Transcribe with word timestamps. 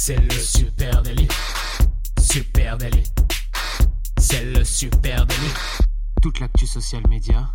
C'est 0.00 0.16
le 0.16 0.30
super 0.30 1.02
délit. 1.02 1.26
Super 2.20 2.78
délit. 2.78 3.02
C'est 4.16 4.44
le 4.44 4.62
super 4.62 5.26
délit. 5.26 5.52
Toute 6.22 6.38
l'actu 6.38 6.68
social 6.68 7.02
média 7.08 7.50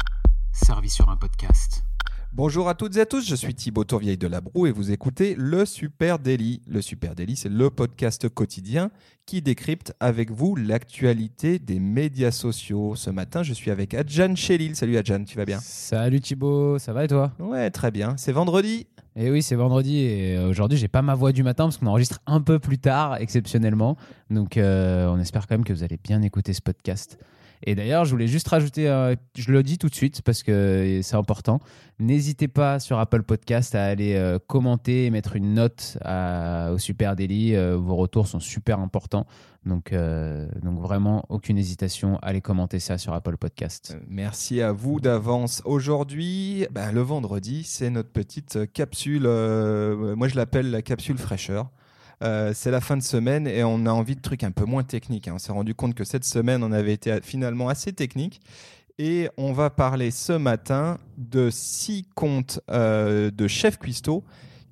servie 0.52 0.90
sur 0.90 1.10
un 1.10 1.16
podcast. 1.16 1.86
Bonjour 2.34 2.68
à 2.68 2.76
toutes 2.76 2.98
et 2.98 3.02
à 3.02 3.06
tous, 3.06 3.26
je 3.26 3.36
suis 3.36 3.56
Thibaut 3.56 3.86
Tourvieille 3.86 4.18
de 4.18 4.28
Labroue 4.28 4.68
et 4.68 4.72
vous 4.72 4.92
écoutez 4.92 5.36
Le 5.38 5.66
Super 5.66 6.20
Daily. 6.20 6.62
Le 6.68 6.82
Super 6.82 7.16
Daily, 7.16 7.38
c'est 7.38 7.48
le 7.48 7.70
podcast 7.70 8.28
quotidien 8.28 8.92
qui 9.26 9.42
décrypte 9.42 9.94
avec 10.02 10.30
vous 10.30 10.58
l'actualité 10.58 11.60
des 11.60 11.80
médias 11.80 12.32
sociaux. 12.32 12.96
Ce 12.96 13.10
matin, 13.10 13.42
je 13.42 13.54
suis 13.54 13.72
avec 13.72 13.94
Adjan 13.94 14.36
Chélil. 14.36 14.76
Salut 14.76 14.98
Adjan, 14.98 15.24
tu 15.24 15.38
vas 15.38 15.46
bien? 15.46 15.60
Salut 15.62 16.20
Thibaut, 16.20 16.78
ça 16.78 16.92
va 16.92 17.06
et 17.06 17.08
toi? 17.08 17.32
Ouais, 17.40 17.72
très 17.72 17.90
bien. 17.90 18.16
C'est 18.18 18.34
vendredi 18.34 18.86
Et 19.16 19.30
oui, 19.30 19.44
c'est 19.44 19.56
vendredi 19.56 20.00
et 20.00 20.38
euh, 20.38 20.50
aujourd'hui, 20.50 20.78
j'ai 20.78 20.88
pas 20.88 21.04
ma 21.04 21.14
voix 21.14 21.32
du 21.32 21.44
matin 21.44 21.66
parce 21.66 21.78
qu'on 21.78 21.88
enregistre 21.88 22.20
un 22.26 22.42
peu 22.42 22.58
plus 22.58 22.80
tard, 22.80 23.18
exceptionnellement. 23.18 23.96
Donc, 24.32 24.58
euh, 24.58 25.08
on 25.08 25.20
espère 25.20 25.46
quand 25.48 25.56
même 25.56 25.64
que 25.64 25.74
vous 25.74 25.84
allez 25.84 26.00
bien 26.04 26.22
écouter 26.24 26.54
ce 26.54 26.62
podcast. 26.62 27.20
Et 27.66 27.76
d'ailleurs, 27.76 28.04
je 28.04 28.12
voulais 28.12 28.28
juste 28.28 28.48
rajouter, 28.50 28.90
euh, 28.90 29.16
je 29.36 29.52
le 29.52 29.64
dis 29.64 29.78
tout 29.78 29.88
de 29.88 29.96
suite 29.96 30.22
parce 30.22 30.44
que 30.44 31.00
c'est 31.02 31.16
important. 31.16 31.60
N'hésitez 31.98 32.50
pas 32.50 32.80
sur 32.80 33.00
Apple 33.00 33.24
Podcast 33.24 33.74
à 33.74 33.86
aller 33.86 34.16
euh, 34.16 34.38
commenter 34.48 35.06
et 35.06 35.10
mettre 35.10 35.38
une 35.38 35.54
note 35.54 35.98
au 36.04 36.78
Super 36.78 37.16
Daily. 37.16 37.56
Euh, 37.56 37.78
vos 37.78 37.96
retours 37.96 38.28
sont 38.28 38.42
super 38.42 38.80
importants. 38.80 39.26
Donc, 39.66 39.94
donc 39.94 40.82
vraiment, 40.82 41.24
aucune 41.30 41.58
hésitation. 41.58 42.20
Allez 42.22 42.42
commenter 42.42 42.80
ça 42.80 42.98
sur 42.98 43.14
Apple 43.14 43.38
Podcast. 43.38 43.98
Merci 44.10 44.62
à 44.62 44.74
vous 44.74 45.00
d'avance. 45.00 45.62
Aujourd'hui, 45.64 46.68
ben, 46.70 46.92
le 46.92 47.00
vendredi, 47.00 47.64
c'est 47.64 47.90
notre 47.90 48.10
petite 48.10 48.74
capsule. 48.74 49.22
moi, 49.24 50.28
je 50.28 50.36
l'appelle 50.36 50.70
la 50.70 50.82
capsule 50.82 51.18
fraîcheur. 51.18 51.70
Euh, 52.22 52.52
c'est 52.54 52.72
la 52.72 52.82
fin 52.82 52.98
de 52.98 53.04
semaine 53.04 53.48
et 53.48 53.64
on 53.64 53.86
a 53.86 53.92
envie 53.92 54.16
de 54.16 54.22
trucs 54.22 54.44
un 54.44 54.52
peu 54.52 54.66
moins 54.66 54.84
techniques. 54.84 55.28
hein. 55.28 55.34
On 55.36 55.40
s'est 55.40 55.52
rendu 55.52 55.74
compte 55.76 55.96
que 55.96 56.04
cette 56.04 56.24
semaine, 56.26 56.64
on 56.64 56.72
avait 56.72 56.94
été 56.94 57.20
finalement 57.22 57.70
assez 57.70 57.94
technique. 57.94 58.42
Et 59.00 59.30
on 59.38 59.54
va 59.54 59.70
parler 59.72 60.12
ce 60.12 60.34
matin 60.34 61.00
de 61.18 61.50
six 61.50 62.06
comptes 62.16 62.60
euh, 62.70 63.32
de 63.32 63.48
chefs 63.48 63.80
cuistots 63.80 64.24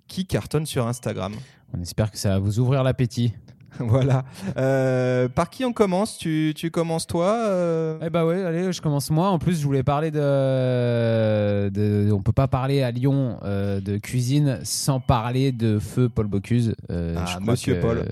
qui 0.07 0.27
cartonnent 0.27 0.67
sur 0.67 0.87
Instagram. 0.87 1.33
On 1.73 1.81
espère 1.81 2.11
que 2.11 2.17
ça 2.17 2.29
va 2.29 2.39
vous 2.39 2.59
ouvrir 2.59 2.83
l'appétit. 2.83 3.33
voilà. 3.79 4.23
Euh, 4.57 5.27
par 5.29 5.49
qui 5.49 5.65
on 5.65 5.73
commence? 5.73 6.17
Tu, 6.17 6.53
tu 6.55 6.71
commences 6.71 7.07
toi 7.07 7.33
euh? 7.47 7.97
Eh 8.05 8.09
bah 8.09 8.25
ouais, 8.25 8.43
allez, 8.43 8.71
je 8.73 8.81
commence 8.81 9.09
moi. 9.09 9.29
En 9.29 9.39
plus, 9.39 9.59
je 9.59 9.65
voulais 9.65 9.83
parler 9.83 10.11
de, 10.11 11.69
de 11.69 12.11
on 12.11 12.21
peut 12.21 12.31
pas 12.31 12.47
parler 12.47 12.81
à 12.81 12.91
Lyon 12.91 13.37
euh, 13.43 13.79
de 13.79 13.97
cuisine 13.97 14.59
sans 14.63 14.99
parler 14.99 15.51
de 15.51 15.79
feu 15.79 16.09
Paul 16.09 16.27
Bocuse. 16.27 16.75
Euh, 16.89 17.15
Ah, 17.17 17.25
je 17.27 17.37
crois 17.39 17.51
Monsieur 17.53 17.75
que, 17.75 17.81
Paul. 17.81 18.05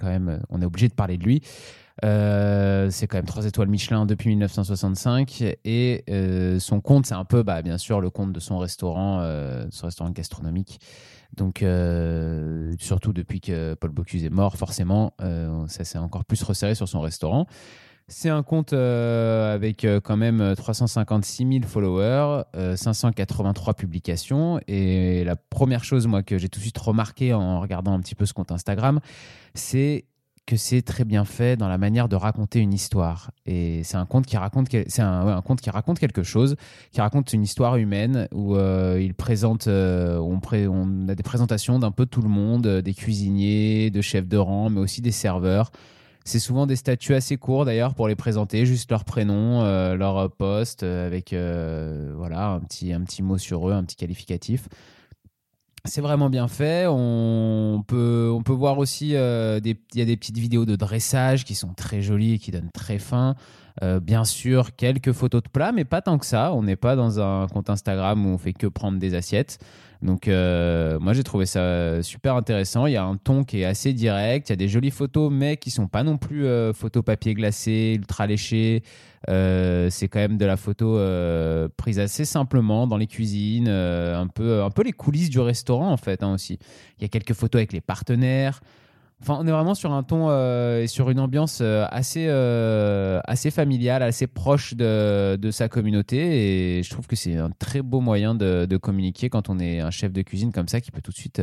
quand 0.00 0.06
même, 0.06 0.40
on 0.50 0.60
est 0.60 0.66
obligé 0.66 0.88
de 0.88 0.94
parler 0.94 1.16
de 1.16 1.24
lui. 1.24 1.42
Euh, 2.02 2.90
c'est 2.90 3.06
quand 3.06 3.18
même 3.18 3.26
trois 3.26 3.46
étoiles 3.46 3.68
Michelin 3.68 4.04
depuis 4.04 4.30
1965 4.30 5.44
et 5.64 6.04
euh, 6.10 6.58
son 6.58 6.80
compte, 6.80 7.06
c'est 7.06 7.14
un 7.14 7.24
peu, 7.24 7.42
bah, 7.42 7.62
bien 7.62 7.78
sûr, 7.78 8.00
le 8.00 8.10
compte 8.10 8.32
de 8.32 8.40
son 8.40 8.58
restaurant, 8.58 9.20
euh, 9.20 9.64
son 9.70 9.86
restaurant 9.86 10.10
gastronomique. 10.10 10.80
Donc, 11.36 11.64
surtout 12.78 13.12
depuis 13.12 13.40
que 13.40 13.74
Paul 13.74 13.90
Bocuse 13.90 14.24
est 14.24 14.30
mort, 14.30 14.56
forcément, 14.56 15.14
ça 15.66 15.82
s'est 15.82 15.98
encore 15.98 16.24
plus 16.24 16.40
resserré 16.44 16.76
sur 16.76 16.88
son 16.88 17.00
restaurant. 17.00 17.48
C'est 18.06 18.28
un 18.28 18.42
compte 18.44 18.72
avec 18.72 19.84
quand 20.04 20.16
même 20.16 20.54
356 20.54 21.48
000 21.60 21.64
followers, 21.66 22.44
euh, 22.54 22.76
583 22.76 23.74
publications. 23.74 24.60
Et 24.68 25.24
la 25.24 25.34
première 25.36 25.82
chose, 25.82 26.06
moi, 26.06 26.22
que 26.22 26.36
j'ai 26.38 26.48
tout 26.48 26.58
de 26.58 26.62
suite 26.62 26.78
remarqué 26.78 27.32
en 27.32 27.60
regardant 27.60 27.94
un 27.94 28.00
petit 28.00 28.14
peu 28.14 28.26
ce 28.26 28.34
compte 28.34 28.52
Instagram, 28.52 29.00
c'est 29.54 30.04
que 30.46 30.56
c'est 30.56 30.82
très 30.82 31.04
bien 31.04 31.24
fait 31.24 31.56
dans 31.56 31.68
la 31.68 31.78
manière 31.78 32.08
de 32.08 32.16
raconter 32.16 32.60
une 32.60 32.72
histoire. 32.72 33.30
Et 33.46 33.82
c'est 33.82 33.96
un 33.96 34.04
conte 34.04 34.26
qui 34.26 34.36
raconte, 34.36 34.68
c'est 34.88 35.00
un, 35.02 35.40
conte 35.42 35.60
qui 35.60 35.70
raconte 35.70 35.98
quelque 35.98 36.22
chose, 36.22 36.56
qui 36.92 37.00
raconte 37.00 37.32
une 37.32 37.42
histoire 37.42 37.76
humaine 37.76 38.28
où 38.32 38.56
euh, 38.56 39.00
il 39.00 39.14
présente, 39.14 39.68
euh, 39.68 40.18
on, 40.18 40.40
pré- 40.40 40.68
on 40.68 41.08
a 41.08 41.14
des 41.14 41.22
présentations 41.22 41.78
d'un 41.78 41.90
peu 41.90 42.04
tout 42.04 42.20
le 42.20 42.28
monde, 42.28 42.66
euh, 42.66 42.82
des 42.82 42.92
cuisiniers, 42.92 43.90
de 43.90 44.02
chefs 44.02 44.28
de 44.28 44.36
rang, 44.36 44.68
mais 44.68 44.80
aussi 44.80 45.00
des 45.00 45.12
serveurs. 45.12 45.70
C'est 46.26 46.38
souvent 46.38 46.66
des 46.66 46.76
statuts 46.76 47.14
assez 47.14 47.36
courts 47.36 47.64
d'ailleurs 47.64 47.94
pour 47.94 48.08
les 48.08 48.16
présenter, 48.16 48.64
juste 48.66 48.90
leur 48.90 49.04
prénom, 49.04 49.62
euh, 49.62 49.94
leur 49.94 50.30
poste, 50.30 50.82
avec 50.82 51.34
voilà 51.34 52.48
un 52.48 52.60
petit, 52.60 52.92
un 52.92 53.02
petit 53.02 53.22
mot 53.22 53.38
sur 53.38 53.68
eux, 53.68 53.72
un 53.72 53.84
petit 53.84 53.96
qualificatif. 53.96 54.68
C'est 55.86 56.00
vraiment 56.00 56.30
bien 56.30 56.48
fait. 56.48 56.86
On 56.88 57.84
peut, 57.86 58.32
voir 58.48 58.78
aussi, 58.78 59.14
euh, 59.14 59.60
il 59.62 59.76
y 59.94 60.00
a 60.00 60.06
des 60.06 60.16
petites 60.16 60.38
vidéos 60.38 60.64
de 60.64 60.76
dressage 60.76 61.44
qui 61.44 61.54
sont 61.54 61.74
très 61.74 62.00
jolies 62.00 62.34
et 62.34 62.38
qui 62.38 62.50
donnent 62.50 62.70
très 62.72 62.98
faim. 62.98 63.34
Euh, 63.82 64.00
bien 64.00 64.24
sûr, 64.24 64.76
quelques 64.76 65.12
photos 65.12 65.42
de 65.42 65.48
plats, 65.50 65.72
mais 65.72 65.84
pas 65.84 66.00
tant 66.00 66.16
que 66.16 66.24
ça. 66.24 66.54
On 66.54 66.62
n'est 66.62 66.76
pas 66.76 66.96
dans 66.96 67.20
un 67.20 67.48
compte 67.48 67.68
Instagram 67.68 68.24
où 68.24 68.30
on 68.30 68.38
fait 68.38 68.54
que 68.54 68.66
prendre 68.66 68.98
des 68.98 69.14
assiettes. 69.14 69.58
Donc, 70.00 70.26
euh, 70.26 70.98
moi, 71.00 71.12
j'ai 71.12 71.22
trouvé 71.22 71.44
ça 71.44 72.02
super 72.02 72.34
intéressant. 72.36 72.86
Il 72.86 72.94
y 72.94 72.96
a 72.96 73.04
un 73.04 73.18
ton 73.18 73.44
qui 73.44 73.60
est 73.60 73.66
assez 73.66 73.92
direct. 73.92 74.48
Il 74.48 74.52
y 74.52 74.54
a 74.54 74.56
des 74.56 74.68
jolies 74.68 74.90
photos, 74.90 75.30
mais 75.30 75.58
qui 75.58 75.70
sont 75.70 75.88
pas 75.88 76.02
non 76.02 76.16
plus 76.16 76.46
photos 76.72 77.04
papier 77.04 77.34
glacé, 77.34 77.92
ultra 77.96 78.26
léchées. 78.26 78.82
Euh, 79.30 79.88
c'est 79.90 80.08
quand 80.08 80.18
même 80.18 80.36
de 80.36 80.44
la 80.44 80.56
photo 80.56 80.98
euh, 80.98 81.68
prise 81.76 81.98
assez 81.98 82.24
simplement 82.24 82.86
dans 82.86 82.96
les 82.96 83.06
cuisines, 83.06 83.68
euh, 83.68 84.18
un, 84.18 84.26
peu, 84.26 84.62
un 84.62 84.70
peu 84.70 84.82
les 84.82 84.92
coulisses 84.92 85.30
du 85.30 85.40
restaurant 85.40 85.90
en 85.90 85.96
fait 85.96 86.22
hein, 86.22 86.34
aussi. 86.34 86.58
Il 86.98 87.02
y 87.02 87.04
a 87.04 87.08
quelques 87.08 87.32
photos 87.32 87.60
avec 87.60 87.72
les 87.72 87.80
partenaires. 87.80 88.60
Enfin, 89.22 89.38
on 89.40 89.46
est 89.46 89.50
vraiment 89.50 89.74
sur 89.74 89.92
un 89.92 90.02
ton 90.02 90.28
et 90.76 90.86
sur 90.86 91.08
une 91.08 91.18
ambiance 91.20 91.62
assez, 91.62 92.28
assez 92.28 93.50
familiale, 93.50 94.02
assez 94.02 94.26
proche 94.26 94.74
de, 94.74 95.36
de 95.36 95.50
sa 95.50 95.68
communauté. 95.68 96.78
Et 96.78 96.82
je 96.82 96.90
trouve 96.90 97.06
que 97.06 97.16
c'est 97.16 97.36
un 97.36 97.50
très 97.50 97.80
beau 97.80 98.00
moyen 98.00 98.34
de 98.34 98.76
communiquer 98.76 99.30
quand 99.30 99.48
on 99.48 99.58
est 99.60 99.80
un 99.80 99.90
chef 99.90 100.12
de 100.12 100.20
cuisine 100.20 100.52
comme 100.52 100.68
ça 100.68 100.82
qui 100.82 100.90
peut 100.90 101.00
tout 101.00 101.12
de 101.12 101.16
suite. 101.16 101.40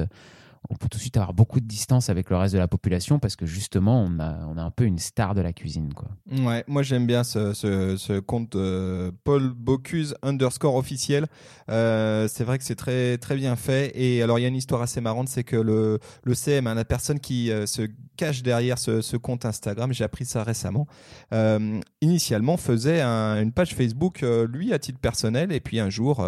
On 0.69 0.75
peut 0.75 0.87
tout 0.89 0.97
de 0.97 1.01
suite 1.01 1.17
avoir 1.17 1.33
beaucoup 1.33 1.59
de 1.59 1.65
distance 1.65 2.09
avec 2.09 2.29
le 2.29 2.37
reste 2.37 2.53
de 2.53 2.59
la 2.59 2.67
population 2.67 3.17
parce 3.19 3.35
que 3.35 3.45
justement, 3.45 4.03
on 4.03 4.19
a, 4.19 4.45
on 4.47 4.57
a 4.57 4.61
un 4.61 4.69
peu 4.71 4.85
une 4.85 4.99
star 4.99 5.33
de 5.33 5.41
la 5.41 5.53
cuisine. 5.53 5.91
Quoi. 5.93 6.09
Ouais, 6.31 6.63
moi 6.67 6.83
j'aime 6.83 7.07
bien 7.07 7.23
ce, 7.23 7.53
ce, 7.53 8.19
compte 8.19 8.55
euh, 8.55 9.11
Paul 9.23 9.49
Bocuse 9.55 10.15
underscore 10.21 10.75
officiel. 10.75 11.25
Euh, 11.69 12.27
c'est 12.27 12.43
vrai 12.43 12.57
que 12.59 12.63
c'est 12.63 12.75
très 12.75 13.17
très 13.17 13.35
bien 13.35 13.55
fait. 13.55 13.91
Et 13.95 14.21
alors 14.21 14.37
il 14.37 14.43
y 14.43 14.45
a 14.45 14.49
une 14.49 14.55
histoire 14.55 14.81
assez 14.83 15.01
marrante, 15.01 15.29
c'est 15.29 15.43
que 15.43 15.55
le, 15.57 15.99
le 16.23 16.33
CM, 16.35 16.67
hein, 16.67 16.75
la 16.75 16.85
personne 16.85 17.19
qui 17.19 17.51
euh, 17.51 17.65
se 17.65 17.81
cache 18.15 18.43
derrière 18.43 18.77
ce, 18.77 19.17
compte 19.17 19.45
Instagram, 19.45 19.91
j'ai 19.93 20.03
appris 20.03 20.25
ça 20.25 20.43
récemment, 20.43 20.85
initialement 22.01 22.57
faisait 22.57 23.01
un- 23.01 23.41
une 23.41 23.51
page 23.51 23.73
Facebook, 23.73 24.23
lui 24.47 24.73
à 24.73 24.79
titre 24.79 24.99
personnel. 24.99 25.51
Et 25.51 25.59
puis 25.59 25.79
un 25.79 25.89
jour, 25.89 26.23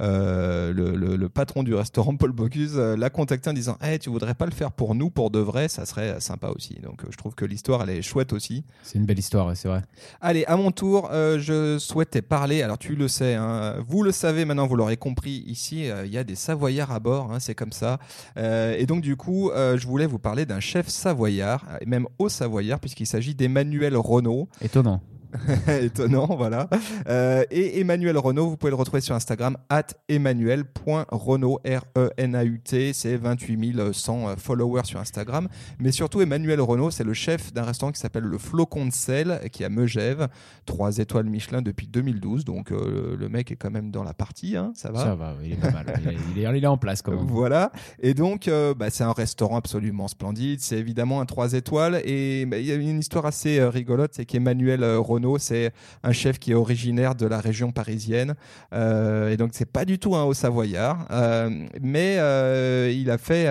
le, 0.00 0.72
le- 0.72 1.16
le 1.16 1.28
patron 1.28 1.62
du 1.62 1.74
restaurant, 1.74 2.14
Paul 2.16 2.32
Bocuse, 2.32 2.76
l'a 2.76 3.10
contacté 3.10 3.48
en 3.48 3.52
disant 3.54 3.69
hey, 3.80 3.98
Tu 3.98 4.10
voudrais 4.10 4.34
pas 4.34 4.46
le 4.46 4.52
faire 4.52 4.72
pour 4.72 4.94
nous, 4.94 5.10
pour 5.10 5.30
de 5.30 5.38
vrai 5.38 5.68
Ça 5.68 5.86
serait 5.86 6.20
sympa 6.20 6.48
aussi. 6.48 6.74
Donc 6.82 7.04
euh, 7.04 7.08
je 7.10 7.16
trouve 7.16 7.34
que 7.34 7.44
l'histoire, 7.44 7.82
elle 7.82 7.90
est 7.90 8.02
chouette 8.02 8.32
aussi. 8.32 8.64
C'est 8.82 8.98
une 8.98 9.06
belle 9.06 9.18
histoire, 9.18 9.56
c'est 9.56 9.68
vrai. 9.68 9.82
Allez, 10.20 10.44
à 10.46 10.56
mon 10.56 10.70
tour, 10.70 11.08
euh, 11.12 11.38
je 11.38 11.78
souhaitais 11.78 12.22
parler. 12.22 12.62
Alors, 12.62 12.78
tu 12.78 12.96
le 12.96 13.08
sais, 13.08 13.34
hein, 13.34 13.76
vous 13.86 14.02
le 14.02 14.12
savez 14.12 14.44
maintenant, 14.44 14.66
vous 14.66 14.76
l'aurez 14.76 14.96
compris. 14.96 15.44
Ici, 15.46 15.90
euh, 15.90 16.06
il 16.06 16.12
y 16.12 16.18
a 16.18 16.24
des 16.24 16.34
Savoyards 16.34 16.92
à 16.92 17.00
bord, 17.00 17.32
hein, 17.32 17.40
c'est 17.40 17.54
comme 17.54 17.72
ça. 17.72 17.98
Euh, 18.36 18.74
et 18.78 18.86
donc, 18.86 19.00
du 19.02 19.16
coup, 19.16 19.50
je 19.54 19.86
voulais 19.86 20.06
vous 20.06 20.18
parler 20.18 20.46
d'un 20.46 20.60
chef 20.60 20.88
savoyard, 20.88 21.64
et 21.80 21.86
même 21.86 22.06
haut 22.18 22.28
Savoyard, 22.28 22.80
puisqu'il 22.80 23.06
s'agit 23.06 23.34
d'Emmanuel 23.34 23.96
Renault. 23.96 24.48
Étonnant. 24.60 25.00
Étonnant, 25.80 26.26
voilà. 26.36 26.68
Euh, 27.08 27.44
et 27.50 27.80
Emmanuel 27.80 28.18
Renault, 28.18 28.48
vous 28.48 28.56
pouvez 28.56 28.70
le 28.70 28.76
retrouver 28.76 29.00
sur 29.00 29.14
Instagram, 29.14 29.56
at 29.68 29.86
emmanuel.renault, 30.08 31.60
R-E-N-A-U-T. 31.64 32.92
C'est 32.92 33.16
28 33.16 33.92
100 33.92 34.28
euh, 34.28 34.36
followers 34.36 34.84
sur 34.84 35.00
Instagram. 35.00 35.48
Mais 35.78 35.92
surtout, 35.92 36.20
Emmanuel 36.20 36.60
Renault, 36.60 36.90
c'est 36.90 37.04
le 37.04 37.14
chef 37.14 37.52
d'un 37.52 37.62
restaurant 37.62 37.92
qui 37.92 38.00
s'appelle 38.00 38.24
le 38.24 38.38
Flocon 38.38 38.86
de 38.86 38.92
sel, 38.92 39.40
qui 39.52 39.62
est 39.62 39.66
à 39.66 39.68
Megève. 39.68 40.28
Trois 40.66 40.98
étoiles 40.98 41.26
Michelin 41.26 41.62
depuis 41.62 41.86
2012. 41.86 42.44
Donc, 42.44 42.72
euh, 42.72 43.16
le 43.16 43.28
mec 43.28 43.50
est 43.50 43.56
quand 43.56 43.70
même 43.70 43.90
dans 43.90 44.04
la 44.04 44.14
partie, 44.14 44.56
hein, 44.56 44.72
ça 44.74 44.90
va. 44.90 45.04
Ça 45.04 45.14
va, 45.14 45.34
il 45.44 45.52
est 45.52 45.56
pas 45.56 45.70
mal. 45.70 45.86
il, 46.02 46.08
est, 46.08 46.16
il, 46.36 46.44
est, 46.44 46.58
il 46.58 46.64
est 46.64 46.66
en 46.66 46.78
place 46.78 47.02
quand 47.02 47.12
même. 47.12 47.20
Voilà. 47.30 47.70
Et 48.02 48.12
donc, 48.12 48.48
euh, 48.48 48.74
bah, 48.74 48.90
c'est 48.90 49.04
un 49.04 49.12
restaurant 49.12 49.56
absolument 49.56 50.08
splendide. 50.08 50.60
C'est 50.60 50.76
évidemment 50.76 51.20
un 51.20 51.26
3 51.26 51.54
étoiles. 51.54 52.02
Et 52.04 52.44
bah, 52.44 52.58
il 52.58 52.66
y 52.66 52.72
a 52.72 52.74
une 52.74 52.98
histoire 52.98 53.24
assez 53.24 53.62
rigolote, 53.64 54.12
c'est 54.14 54.24
qu'Emmanuel 54.26 54.82
euh, 54.82 54.98
C'est 55.38 55.72
un 56.02 56.12
chef 56.12 56.38
qui 56.38 56.52
est 56.52 56.54
originaire 56.54 57.14
de 57.14 57.26
la 57.26 57.40
région 57.40 57.72
parisienne. 57.72 58.34
Euh, 58.72 59.30
et 59.30 59.36
donc, 59.36 59.50
c'est 59.52 59.70
pas 59.70 59.84
du 59.84 59.98
tout 59.98 60.16
un 60.16 60.24
haut-savoyard. 60.24 61.06
Euh, 61.10 61.50
mais 61.80 62.16
euh, 62.18 62.92
il 62.94 63.10
a 63.10 63.18
fait 63.18 63.46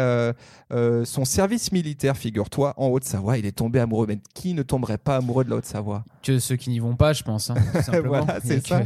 son 1.06 1.25
service 1.25 1.71
militaire, 1.71 2.18
figure-toi, 2.18 2.74
en 2.77 2.88
Haute-Savoie. 2.88 3.38
Il 3.38 3.45
est 3.45 3.57
tombé 3.57 3.80
amoureux. 3.80 4.06
Mais 4.07 4.19
qui 4.33 4.54
ne 4.54 4.63
tomberait 4.63 4.98
pas 4.98 5.18
amoureux 5.18 5.44
de 5.44 5.50
la 5.50 5.57
Haute-Savoie? 5.57 6.04
Que 6.24 6.39
ceux 6.39 6.56
qui 6.56 6.69
n'y 6.69 6.80
vont 6.80 6.95
pas, 6.95 7.13
je 7.13 7.24
pense. 7.24 7.50
Hein, 7.50 7.56
tout 7.74 7.81
simplement. 7.83 8.24
Voilà, 8.24 8.39
c'est 8.44 8.66
ça. 8.66 8.81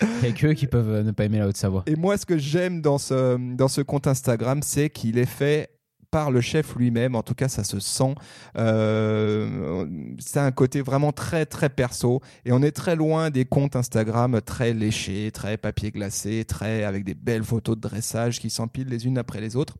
Il 0.00 0.28
y 0.28 0.30
a 0.30 0.32
que 0.32 0.48
eux 0.48 0.54
qui 0.54 0.66
peuvent 0.66 1.02
ne 1.02 1.10
pas 1.10 1.24
aimer 1.24 1.38
la 1.38 1.48
Haute-Savoie. 1.48 1.84
Et 1.86 1.96
moi, 1.96 2.16
ce 2.16 2.26
que 2.26 2.38
j'aime 2.38 2.80
dans 2.80 2.98
ce, 2.98 3.36
dans 3.54 3.68
ce 3.68 3.80
compte 3.80 4.06
Instagram, 4.06 4.60
c'est 4.62 4.90
qu'il 4.90 5.18
est 5.18 5.26
fait 5.26 5.70
par 6.16 6.30
le 6.30 6.40
chef 6.40 6.76
lui-même. 6.76 7.14
En 7.14 7.22
tout 7.22 7.34
cas, 7.34 7.46
ça 7.46 7.62
se 7.62 7.78
sent. 7.78 8.14
Euh, 8.56 9.84
c'est 10.18 10.40
un 10.40 10.50
côté 10.50 10.80
vraiment 10.80 11.12
très, 11.12 11.44
très 11.44 11.68
perso. 11.68 12.22
Et 12.46 12.52
on 12.52 12.62
est 12.62 12.70
très 12.70 12.96
loin 12.96 13.28
des 13.28 13.44
comptes 13.44 13.76
Instagram 13.76 14.40
très 14.40 14.72
léchés, 14.72 15.30
très 15.30 15.58
papier 15.58 15.90
glacé, 15.90 16.46
très 16.46 16.84
avec 16.84 17.04
des 17.04 17.12
belles 17.12 17.44
photos 17.44 17.76
de 17.76 17.82
dressage 17.82 18.40
qui 18.40 18.48
s'empilent 18.48 18.88
les 18.88 19.06
unes 19.06 19.18
après 19.18 19.42
les 19.42 19.56
autres. 19.56 19.76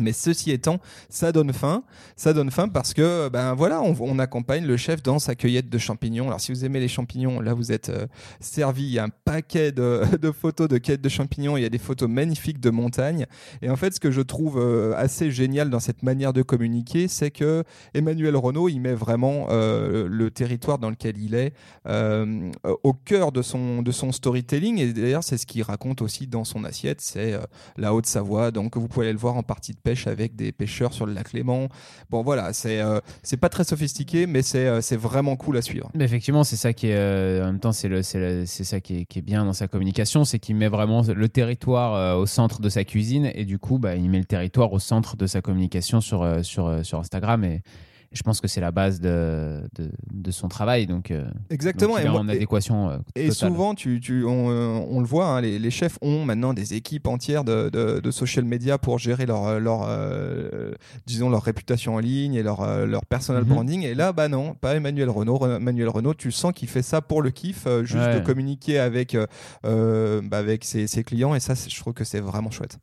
Mais 0.00 0.12
ceci 0.12 0.50
étant, 0.50 0.78
ça 1.08 1.32
donne 1.32 1.52
faim. 1.52 1.84
Ça 2.16 2.32
donne 2.32 2.50
faim 2.50 2.68
parce 2.68 2.94
que, 2.94 3.28
ben 3.28 3.54
voilà, 3.54 3.82
on, 3.82 4.18
accompagne 4.18 4.66
le 4.66 4.76
chef 4.76 5.02
dans 5.02 5.18
sa 5.18 5.34
cueillette 5.34 5.68
de 5.68 5.78
champignons. 5.78 6.26
Alors, 6.26 6.40
si 6.40 6.52
vous 6.52 6.64
aimez 6.64 6.80
les 6.80 6.88
champignons, 6.88 7.40
là, 7.40 7.54
vous 7.54 7.72
êtes 7.72 7.88
euh, 7.88 8.06
servi. 8.40 8.90
Il 8.90 8.98
un 8.98 9.08
paquet 9.08 9.72
de, 9.72 10.02
photos 10.32 10.68
de 10.68 10.78
cueillettes 10.78 11.00
de 11.02 11.08
champignons. 11.08 11.56
Il 11.56 11.62
y 11.62 11.66
a 11.66 11.68
des 11.68 11.78
photos 11.78 12.08
magnifiques 12.08 12.60
de 12.60 12.70
montagnes. 12.70 13.26
Et 13.62 13.70
en 13.70 13.76
fait, 13.76 13.94
ce 13.94 14.00
que 14.00 14.10
je 14.10 14.20
trouve 14.20 14.58
euh, 14.58 14.94
assez 14.96 15.30
génial 15.30 15.70
dans 15.70 15.80
cette 15.80 16.02
manière 16.02 16.32
de 16.32 16.42
communiquer, 16.42 17.08
c'est 17.08 17.30
que 17.30 17.64
Emmanuel 17.94 18.36
Renault, 18.36 18.68
il 18.68 18.80
met 18.80 18.94
vraiment 18.94 19.46
euh, 19.50 20.06
le 20.08 20.30
territoire 20.30 20.78
dans 20.78 20.90
lequel 20.90 21.18
il 21.18 21.34
est 21.34 21.54
euh, 21.86 22.50
au 22.82 22.92
cœur 22.92 23.32
de 23.32 23.42
son, 23.42 23.82
storytelling. 24.12 24.78
Et 24.78 24.92
d'ailleurs, 24.92 25.24
c'est 25.24 25.38
ce 25.38 25.46
qu'il 25.46 25.62
raconte 25.62 26.02
aussi 26.02 26.26
dans 26.26 26.44
son 26.44 26.64
assiette. 26.64 27.00
C'est 27.00 27.38
la 27.76 27.94
Haute-Savoie. 27.94 28.50
Donc, 28.50 28.76
vous 28.76 28.88
pouvez 28.88 29.06
aller 29.06 29.12
le 29.12 29.18
voir 29.18 29.36
en 29.36 29.42
partie 29.42 29.72
de 29.72 29.78
avec 30.06 30.36
des 30.36 30.52
pêcheurs 30.52 30.92
sur 30.92 31.06
le 31.06 31.12
lac 31.12 31.32
Léman. 31.32 31.68
Bon, 32.10 32.22
voilà, 32.22 32.52
c'est 32.52 32.80
euh, 32.80 33.00
pas 33.40 33.48
très 33.48 33.64
sophistiqué, 33.64 34.26
mais 34.26 34.42
c'est 34.42 34.66
euh, 34.66 34.80
c'est 34.80 34.96
vraiment 34.96 35.36
cool 35.36 35.56
à 35.56 35.62
suivre. 35.62 35.90
Effectivement, 35.98 36.44
c'est 36.44 36.56
ça 36.56 36.72
qui 36.72 36.88
est, 36.88 36.94
euh, 36.94 37.42
en 37.42 37.46
même 37.46 37.60
temps, 37.60 37.72
c'est 37.72 38.02
ça 38.02 38.80
qui 38.80 38.98
est, 38.98 39.04
qui 39.04 39.18
est 39.18 39.22
bien 39.22 39.44
dans 39.44 39.52
sa 39.52 39.68
communication, 39.68 40.24
c'est 40.24 40.38
qu'il 40.38 40.56
met 40.56 40.68
vraiment 40.68 41.02
le 41.02 41.28
territoire 41.28 42.18
au 42.18 42.26
centre 42.26 42.60
de 42.60 42.68
sa 42.68 42.84
cuisine 42.84 43.30
et 43.34 43.44
du 43.44 43.58
coup, 43.58 43.78
bah, 43.78 43.96
il 43.96 44.08
met 44.10 44.18
le 44.18 44.24
territoire 44.24 44.72
au 44.72 44.78
centre 44.78 45.16
de 45.16 45.26
sa 45.26 45.40
communication 45.40 46.00
sur, 46.00 46.44
sur, 46.44 46.84
sur 46.84 46.98
Instagram 46.98 47.44
et 47.44 47.62
je 48.12 48.22
pense 48.22 48.40
que 48.40 48.48
c'est 48.48 48.60
la 48.60 48.72
base 48.72 49.00
de, 49.00 49.62
de, 49.76 49.90
de 50.12 50.30
son 50.32 50.48
travail. 50.48 50.86
Donc, 50.88 51.10
euh, 51.12 51.30
Exactement. 51.48 51.92
donc 51.94 52.00
il 52.00 52.06
et 52.06 52.06
est 52.06 52.18
en 52.18 52.28
adéquation. 52.28 52.90
euh, 52.90 52.98
Et 53.14 53.30
souvent, 53.30 53.74
tu, 53.76 54.00
tu, 54.00 54.24
on, 54.24 54.50
euh, 54.50 54.80
on 54.90 54.98
le 55.00 55.06
voit, 55.06 55.26
hein, 55.26 55.40
les, 55.40 55.58
les 55.60 55.70
chefs 55.70 55.96
ont 56.02 56.24
maintenant 56.24 56.52
des 56.52 56.74
équipes 56.74 57.06
entières 57.06 57.44
de, 57.44 57.68
de, 57.70 58.10
social 58.10 58.44
media 58.44 58.78
pour 58.78 58.98
gérer 58.98 59.26
leur, 59.26 59.60
leur, 59.60 59.82
euh, 59.86 60.72
disons, 61.06 61.30
leur 61.30 61.42
réputation 61.44 61.94
en 61.94 61.98
ligne 62.00 62.34
et 62.34 62.42
leur, 62.42 62.86
leur 62.86 63.06
personal 63.06 63.44
Mhm. 63.44 63.48
branding. 63.48 63.82
Et 63.84 63.94
là, 63.94 64.12
bah 64.12 64.28
non, 64.28 64.54
pas 64.54 64.74
Emmanuel 64.74 65.08
Renault. 65.10 65.38
Re- 65.38 65.56
Emmanuel 65.58 65.88
Renault, 65.88 66.14
tu 66.14 66.32
sens 66.32 66.52
qu'il 66.52 66.68
fait 66.68 66.82
ça 66.82 67.00
pour 67.00 67.22
le 67.22 67.30
kiff, 67.30 67.66
juste 67.84 68.06
Ouais. 68.06 68.20
de 68.20 68.24
communiquer 68.24 68.78
avec, 68.80 69.16
bah, 69.62 70.38
avec 70.38 70.64
ses, 70.64 70.86
ses 70.88 71.04
clients. 71.04 71.34
Et 71.36 71.40
ça, 71.40 71.54
je 71.54 71.78
trouve 71.78 71.94
que 71.94 72.04
c'est 72.04 72.20
vraiment 72.20 72.50
chouette. 72.50 72.78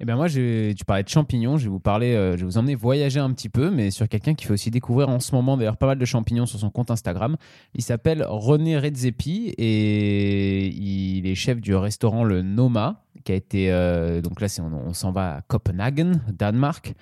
Eh 0.00 0.04
ben 0.04 0.16
moi, 0.16 0.26
je- 0.26 0.72
tu 0.72 0.84
parlais 0.84 1.04
de 1.04 1.08
champignons. 1.08 1.58
Je 1.58 1.64
vais 1.64 1.70
vous 1.70 1.78
parler, 1.78 2.14
euh, 2.14 2.32
je 2.32 2.38
vais 2.38 2.44
vous 2.44 2.58
emmener 2.58 2.74
voyager 2.74 3.20
un 3.20 3.30
petit 3.32 3.48
peu, 3.48 3.70
mais 3.70 3.90
sur 3.92 4.08
quelqu'un 4.08 4.34
qui 4.34 4.46
fait 4.46 4.52
aussi 4.52 4.70
découvrir 4.70 5.08
en 5.08 5.20
ce 5.20 5.32
moment 5.34 5.56
d'ailleurs 5.56 5.76
pas 5.76 5.86
mal 5.86 5.98
de 5.98 6.04
champignons 6.04 6.46
sur 6.46 6.58
son 6.58 6.70
compte 6.70 6.90
Instagram. 6.90 7.36
Il 7.74 7.82
s'appelle 7.82 8.24
René 8.28 8.78
Redzepi 8.78 9.54
et 9.58 10.66
il 10.66 11.26
est 11.26 11.34
chef 11.36 11.60
du 11.60 11.74
restaurant 11.76 12.24
le 12.24 12.42
Noma, 12.42 13.04
qui 13.24 13.30
a 13.30 13.34
été 13.36 13.70
euh, 13.70 14.20
donc 14.20 14.40
là, 14.40 14.48
on, 14.60 14.88
on 14.88 14.92
s'en 14.92 15.12
va 15.12 15.36
à 15.36 15.40
Copenhagen, 15.42 16.20
Danemark. 16.32 16.94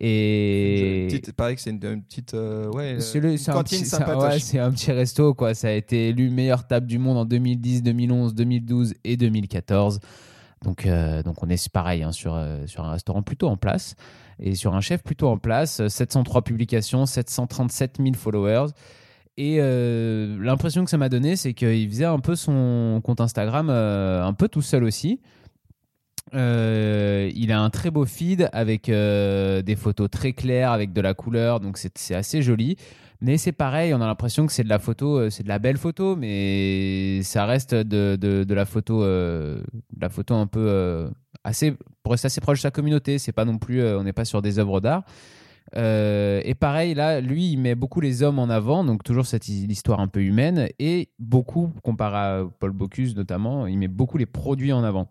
Et 0.00 1.06
Petite- 1.10 1.32
pareil 1.32 1.56
que 1.56 1.60
c'est 1.60 1.70
une, 1.70 1.80
une 1.84 2.02
petite 2.02 2.34
euh, 2.34 2.70
ouais, 2.70 2.96
c'est 3.00 3.20
le- 3.20 3.32
une 3.32 3.38
c'est 3.38 3.50
un, 3.50 3.54
cantine 3.54 3.78
petit- 3.80 3.88
c'est 3.88 3.96
un- 3.96 3.98
sympatoche. 4.06 4.42
c'est 4.42 4.58
un 4.58 4.70
petit 4.72 4.90
resto, 4.92 5.34
quoi. 5.34 5.54
Ça 5.54 5.68
a 5.68 5.72
été 5.72 6.08
élu 6.08 6.30
meilleure 6.30 6.66
table 6.66 6.86
du 6.86 6.98
monde 6.98 7.18
en 7.18 7.24
2010, 7.24 7.82
2011, 7.82 8.34
2012 8.34 8.94
et 9.04 9.16
2014. 9.16 10.00
Donc, 10.64 10.86
euh, 10.86 11.22
donc 11.22 11.42
on 11.42 11.48
est 11.48 11.68
pareil 11.68 12.02
hein, 12.02 12.12
sur, 12.12 12.34
euh, 12.34 12.66
sur 12.66 12.84
un 12.84 12.90
restaurant 12.90 13.22
plutôt 13.22 13.48
en 13.48 13.56
place 13.56 13.94
et 14.40 14.54
sur 14.54 14.74
un 14.74 14.80
chef 14.80 15.02
plutôt 15.02 15.28
en 15.28 15.38
place. 15.38 15.80
euh, 15.80 15.88
703 15.88 16.42
publications, 16.42 17.06
737 17.06 17.98
000 18.02 18.14
followers. 18.14 18.72
Et 19.36 19.58
euh, 19.60 20.36
l'impression 20.40 20.84
que 20.84 20.90
ça 20.90 20.98
m'a 20.98 21.08
donné, 21.08 21.36
c'est 21.36 21.54
qu'il 21.54 21.88
faisait 21.88 22.04
un 22.04 22.18
peu 22.18 22.34
son 22.34 23.00
compte 23.04 23.20
Instagram 23.20 23.68
euh, 23.70 24.24
un 24.24 24.32
peu 24.32 24.48
tout 24.48 24.62
seul 24.62 24.82
aussi. 24.82 25.20
Euh, 26.34 27.30
il 27.34 27.52
a 27.52 27.60
un 27.60 27.70
très 27.70 27.90
beau 27.90 28.04
feed 28.04 28.48
avec 28.52 28.88
euh, 28.88 29.62
des 29.62 29.76
photos 29.76 30.10
très 30.10 30.32
claires, 30.32 30.72
avec 30.72 30.92
de 30.92 31.00
la 31.00 31.14
couleur, 31.14 31.60
donc 31.60 31.78
c'est 31.78 32.14
assez 32.14 32.42
joli. 32.42 32.76
Mais 33.20 33.36
c'est 33.36 33.52
pareil, 33.52 33.92
on 33.94 34.00
a 34.00 34.06
l'impression 34.06 34.46
que 34.46 34.52
c'est 34.52 34.62
de 34.62 34.68
la 34.68 34.78
photo, 34.78 35.18
euh, 35.18 35.30
c'est 35.30 35.42
de 35.42 35.48
la 35.48 35.58
belle 35.58 35.76
photo, 35.76 36.14
mais 36.14 37.20
ça 37.24 37.46
reste 37.46 37.74
de, 37.74 38.16
de, 38.16 38.54
la 38.54 38.64
photo, 38.64 39.02
euh, 39.02 39.60
la 40.00 40.08
photo 40.08 40.34
un 40.34 40.46
peu 40.46 40.64
euh, 40.68 41.10
assez, 41.42 41.74
pour 42.04 42.12
rester 42.12 42.26
assez 42.26 42.40
proche 42.40 42.58
de 42.58 42.62
sa 42.62 42.70
communauté. 42.70 43.18
C'est 43.18 43.32
pas 43.32 43.44
non 43.44 43.58
plus, 43.58 43.84
on 43.84 44.04
n'est 44.04 44.12
pas 44.12 44.24
sur 44.24 44.40
des 44.40 44.60
œuvres 44.60 44.80
d'art. 44.80 45.02
Et 45.74 46.54
pareil, 46.58 46.94
là, 46.94 47.20
lui, 47.20 47.50
il 47.52 47.58
met 47.58 47.74
beaucoup 47.74 48.00
les 48.00 48.22
hommes 48.22 48.38
en 48.38 48.48
avant, 48.48 48.84
donc 48.84 49.02
toujours 49.02 49.26
cette 49.26 49.48
hi- 49.48 49.66
histoire 49.68 50.00
un 50.00 50.08
peu 50.08 50.22
humaine, 50.22 50.68
et 50.78 51.08
beaucoup, 51.18 51.72
comparé 51.82 52.16
à 52.16 52.44
Paul 52.60 52.70
Bocuse 52.70 53.16
notamment, 53.16 53.66
il 53.66 53.78
met 53.78 53.88
beaucoup 53.88 54.16
les 54.16 54.26
produits 54.26 54.72
en 54.72 54.84
avant. 54.84 55.10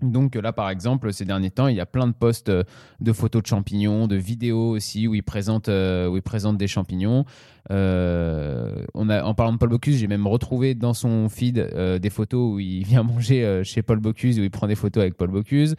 Donc 0.00 0.36
là, 0.36 0.52
par 0.52 0.70
exemple, 0.70 1.12
ces 1.12 1.24
derniers 1.24 1.50
temps, 1.50 1.66
il 1.66 1.74
y 1.74 1.80
a 1.80 1.86
plein 1.86 2.06
de 2.06 2.12
posts 2.12 2.50
euh, 2.50 2.62
de 3.00 3.12
photos 3.12 3.42
de 3.42 3.48
champignons, 3.48 4.06
de 4.06 4.14
vidéos 4.14 4.70
aussi 4.70 5.08
où 5.08 5.14
il 5.16 5.24
présente, 5.24 5.68
euh, 5.68 6.06
où 6.06 6.16
il 6.16 6.22
présente 6.22 6.56
des 6.56 6.68
champignons. 6.68 7.24
Euh, 7.70 8.84
on 8.94 9.08
a, 9.08 9.22
en 9.22 9.34
parlant 9.34 9.52
de 9.52 9.58
Paul 9.58 9.68
Bocuse, 9.68 9.98
j'ai 9.98 10.06
même 10.06 10.26
retrouvé 10.26 10.74
dans 10.74 10.94
son 10.94 11.28
feed 11.28 11.58
euh, 11.58 11.98
des 11.98 12.10
photos 12.10 12.54
où 12.54 12.58
il 12.58 12.84
vient 12.84 13.02
manger 13.02 13.44
euh, 13.44 13.62
chez 13.64 13.82
Paul 13.82 14.00
Bocuse, 14.00 14.38
où 14.38 14.42
il 14.42 14.50
prend 14.50 14.66
des 14.66 14.74
photos 14.74 15.02
avec 15.02 15.16
Paul 15.16 15.30
Bocuse. 15.30 15.76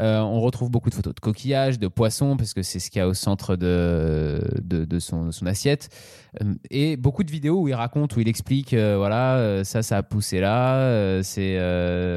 On 0.00 0.40
retrouve 0.40 0.70
beaucoup 0.70 0.90
de 0.90 0.94
photos 0.94 1.14
de 1.14 1.20
coquillages, 1.20 1.78
de 1.78 1.88
poissons, 1.88 2.36
parce 2.36 2.54
que 2.54 2.62
c'est 2.62 2.78
ce 2.78 2.90
qu'il 2.90 3.00
y 3.00 3.02
a 3.02 3.08
au 3.08 3.14
centre 3.14 3.56
de, 3.56 4.40
de, 4.62 4.98
son, 5.00 5.30
assiette. 5.46 5.88
Et 6.70 6.96
beaucoup 6.96 7.24
de 7.24 7.30
vidéos 7.32 7.62
où 7.62 7.68
il 7.68 7.74
raconte, 7.74 8.14
où 8.16 8.20
il 8.20 8.28
explique, 8.28 8.74
voilà, 8.74 9.64
ça, 9.64 9.82
ça 9.82 9.96
a 9.96 10.02
poussé 10.04 10.38
là, 10.40 11.20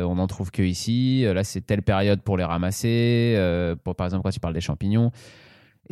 on 0.05 0.15
n'en 0.15 0.27
trouve 0.27 0.51
que 0.51 0.61
ici, 0.61 1.23
là, 1.23 1.43
c'est 1.43 1.61
telle 1.61 1.81
période 1.81 2.21
pour 2.21 2.37
les 2.37 2.43
ramasser, 2.43 3.35
pour, 3.83 3.95
par 3.95 4.05
exemple, 4.05 4.23
quand 4.23 4.35
il 4.35 4.39
parle 4.39 4.53
des 4.53 4.61
champignons. 4.61 5.11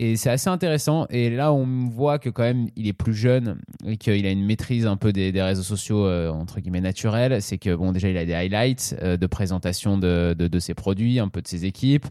Et 0.01 0.15
c'est 0.15 0.29
assez 0.29 0.50
intéressant. 0.50 1.08
Et 1.10 1.29
là, 1.29 1.51
on 1.51 1.89
voit 1.89 2.20
que 2.20 2.29
quand 2.29 2.44
même, 2.44 2.70
il 2.77 2.88
est 2.88 2.94
plus 2.94 3.13
jeune 3.13 3.60
et 3.86 3.98
qu'il 3.98 4.25
a 4.25 4.32
une 4.32 4.46
maîtrise 4.46 4.88
un 4.88 4.96
peu 4.96 5.12
des, 5.12 5.34
des 5.34 5.41
réseaux 5.41 5.62
sociaux, 5.62 6.06
euh, 6.06 6.29
entre 6.29 6.62
guillemets, 6.62 6.79
naturels. 6.79 7.41
C'est 7.41 7.58
que, 7.58 7.75
bon, 7.75 7.91
déjà, 7.91 8.08
il 8.08 8.15
a 8.15 8.24
des 8.25 8.34
highlights 8.34 8.96
euh, 9.01 9.18
de 9.18 9.27
présentation 9.27 9.98
de, 9.98 10.34
de, 10.39 10.60
ses 10.60 10.74
produits, 10.74 11.20
un 11.20 11.27
peu 11.27 11.41
de 11.41 11.50
ses 11.50 11.65
équipes, 11.65 12.06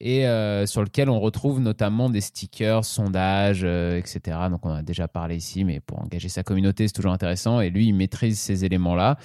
et 0.00 0.26
euh, 0.26 0.64
sur 0.64 0.82
lequel 0.82 1.10
on 1.10 1.20
retrouve 1.20 1.60
notamment 1.60 2.08
des 2.08 2.22
stickers, 2.22 2.82
sondages, 2.86 3.64
etc. 3.64 4.38
Donc, 4.50 4.64
on 4.64 4.70
a 4.70 4.82
déjà 4.82 5.06
parlé 5.06 5.36
ici, 5.36 5.64
mais 5.64 5.80
pour 5.80 6.00
engager 6.00 6.30
sa 6.30 6.44
communauté, 6.44 6.88
c'est 6.88 6.94
toujours 6.94 7.12
intéressant. 7.12 7.60
Et 7.60 7.68
lui, 7.68 7.88
il 7.88 7.92
maîtrise 7.92 8.38
ces 8.38 8.64
éléments-là. 8.64 9.18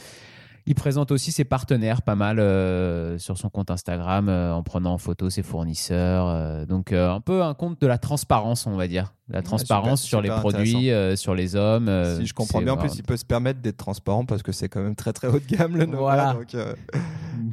Il 0.70 0.76
présente 0.76 1.12
aussi 1.12 1.32
ses 1.32 1.46
partenaires 1.46 2.04
pas 2.04 2.14
mal 2.14 2.40
euh, 2.40 3.18
sur 3.18 3.40
son 3.40 3.50
compte 3.50 3.72
Instagram 3.72 4.30
euh, 4.30 4.54
en 4.54 4.62
prenant 4.62 4.94
en 4.94 4.98
photo 5.00 5.30
ses 5.32 5.42
fournisseurs. 5.42 6.28
euh, 6.30 6.66
donc 6.68 6.94
un 6.94 7.20
peu 7.22 7.42
un 7.42 7.56
compte 7.56 7.82
de 7.82 7.88
la 7.88 7.98
transparence, 7.98 8.68
on 8.68 8.76
va 8.78 8.88
dire. 8.88 9.14
La 9.30 9.40
Ouais, 9.40 9.44
transparence 9.44 10.02
super- 10.04 10.10
sur 10.10 10.22
les 10.22 10.30
produits, 10.30 10.92
sur 11.18 11.34
les 11.34 11.56
hommes. 11.56 11.92
si 12.20 12.26
je 12.28 12.34
comprends 12.36 12.62
bien, 12.62 12.74
en 12.74 12.78
plus, 12.78 12.96
il 12.96 13.04
peut 13.04 13.18
se 13.18 13.26
permettre 13.26 13.62
d'être 13.62 13.78
transparent 13.78 14.26
parce 14.26 14.44
que 14.44 14.52
c'est 14.52 14.70
quand 14.70 14.82
même 14.82 14.96
très 14.96 15.12
très 15.12 15.28
haut 15.28 15.40
de 15.40 15.46
gamme 15.58 15.76
le 15.76 15.86
Noma, 15.86 15.98
Voilà. 15.98 16.34
donc, 16.34 16.56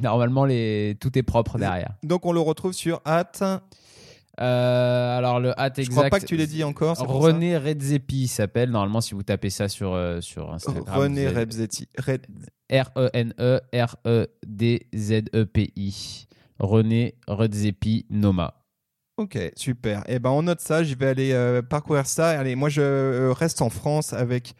Normalement, 0.01 0.45
les... 0.45 0.95
tout 0.99 1.17
est 1.17 1.23
propre 1.23 1.57
derrière. 1.57 1.91
donc 2.03 2.25
on 2.25 2.31
le 2.31 2.39
retrouve 2.39 2.73
sur 2.73 3.01
at 3.05 3.31
Euh, 4.39 5.17
alors 5.17 5.39
le 5.39 5.59
hâte 5.59 5.75
Je 5.77 5.81
exact. 5.81 5.95
crois 5.95 6.09
pas 6.09 6.19
que 6.19 6.25
tu 6.25 6.37
l'aies 6.37 6.45
dit 6.47 6.63
encore. 6.63 6.97
René 6.99 7.57
Redzepi 7.57 8.27
s'appelle. 8.27 8.69
Normalement, 8.69 9.01
si 9.01 9.15
vous 9.15 9.23
tapez 9.23 9.49
ça 9.49 9.67
sur, 9.67 9.93
euh, 9.93 10.21
sur 10.21 10.53
Instagram. 10.53 10.83
René 10.87 11.23
vous 11.23 11.29
allez- 11.29 11.39
Rebzetti. 11.39 11.87
Red- 11.97 12.27
E 12.71 12.81
R-E-N-E-R-E-D-Z-E-P-I. 14.97 16.27
René 16.59 17.15
Redzepi 17.27 18.05
Noma. 18.09 18.56
Ok, 19.17 19.35
super. 19.55 20.03
Et 20.07 20.19
ben 20.19 20.29
on 20.29 20.43
note 20.43 20.61
ça. 20.61 20.83
Je 20.83 20.93
vais 20.93 21.07
aller 21.07 21.31
euh, 21.31 21.63
parcourir 21.63 22.05
ça. 22.05 22.39
Allez, 22.39 22.55
moi 22.55 22.69
je 22.69 22.81
euh, 22.81 23.33
reste 23.33 23.63
en 23.63 23.71
France 23.71 24.13
avec 24.13 24.53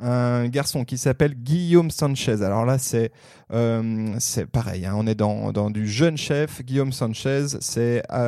un 0.00 0.46
garçon 0.46 0.84
qui 0.84 0.98
s'appelle 0.98 1.34
Guillaume 1.34 1.90
Sanchez. 1.90 2.42
Alors 2.42 2.64
là, 2.64 2.78
c'est 2.78 3.10
euh, 3.52 4.16
pareil. 4.52 4.86
hein, 4.86 4.94
on 4.96 5.08
est 5.08 5.16
dans, 5.16 5.70
du 5.70 5.88
jeune 5.88 6.16
chef. 6.16 6.62
Guillaume 6.62 6.92
Sanchez, 6.92 7.46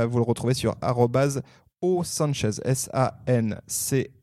vous 0.09 0.19
le 0.19 0.25
retrouvez 0.25 0.55
sur 0.55 0.75
arrobase 0.83 1.41
Sanchez, 2.03 2.51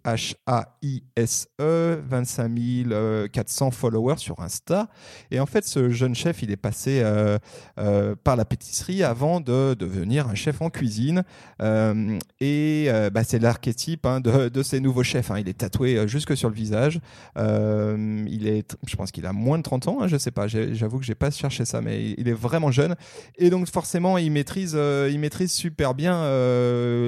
S-A-N-C-H-A-I-S-E, 0.06 2.02
25 2.10 3.30
400 3.32 3.72
followers 3.72 4.18
sur 4.18 4.40
Insta. 4.42 4.90
Et 5.32 5.40
en 5.40 5.46
fait, 5.46 5.66
ce 5.66 5.90
jeune 5.90 6.16
chef, 6.16 6.42
il 6.44 6.52
est 6.52 6.58
passé 6.58 7.02
euh, 7.04 7.38
euh, 7.80 8.16
par 8.24 8.36
la 8.36 8.46
pâtisserie 8.46 9.04
avant 9.04 9.40
de 9.40 9.74
devenir 9.74 10.28
un 10.28 10.36
chef 10.36 10.62
en 10.62 10.70
cuisine. 10.70 11.24
Euh, 11.62 12.18
et 12.40 12.90
bah, 13.14 13.24
c'est 13.24 13.40
l'archétype 13.40 14.06
hein, 14.06 14.20
de, 14.20 14.50
de 14.50 14.64
ces 14.64 14.80
nouveaux 14.80 15.04
chefs. 15.04 15.32
hein. 15.32 15.40
Il 15.40 15.50
est 15.50 15.58
tatoué 15.58 16.08
jusque 16.08 16.36
sur 16.36 16.50
le 16.50 16.56
visage. 16.56 17.00
Il 17.38 18.48
est, 18.48 18.76
je 18.88 18.96
pense 18.96 19.12
qu'il 19.12 19.26
a 19.26 19.34
moins 19.34 19.58
de 19.58 19.64
30 19.64 19.88
ans. 19.88 19.98
hein, 20.02 20.08
je 20.08 20.18
sais 20.18 20.32
pas. 20.32 20.48
J'avoue 20.48 21.00
que 21.00 21.06
j'ai 21.06 21.16
pas 21.16 21.32
cherché 21.32 21.66
ça, 21.66 21.82
mais 21.82 22.12
il 22.18 22.28
est 22.28 22.34
vraiment 22.34 22.72
jeune. 22.72 22.96
Et 23.38 23.50
donc 23.50 23.68
forcément, 23.70 24.18
il 24.18 24.32
maîtrise, 24.32 24.74
il 24.74 25.20
maîtrise 25.20 25.52
super 25.52 25.94
bien 25.94 26.24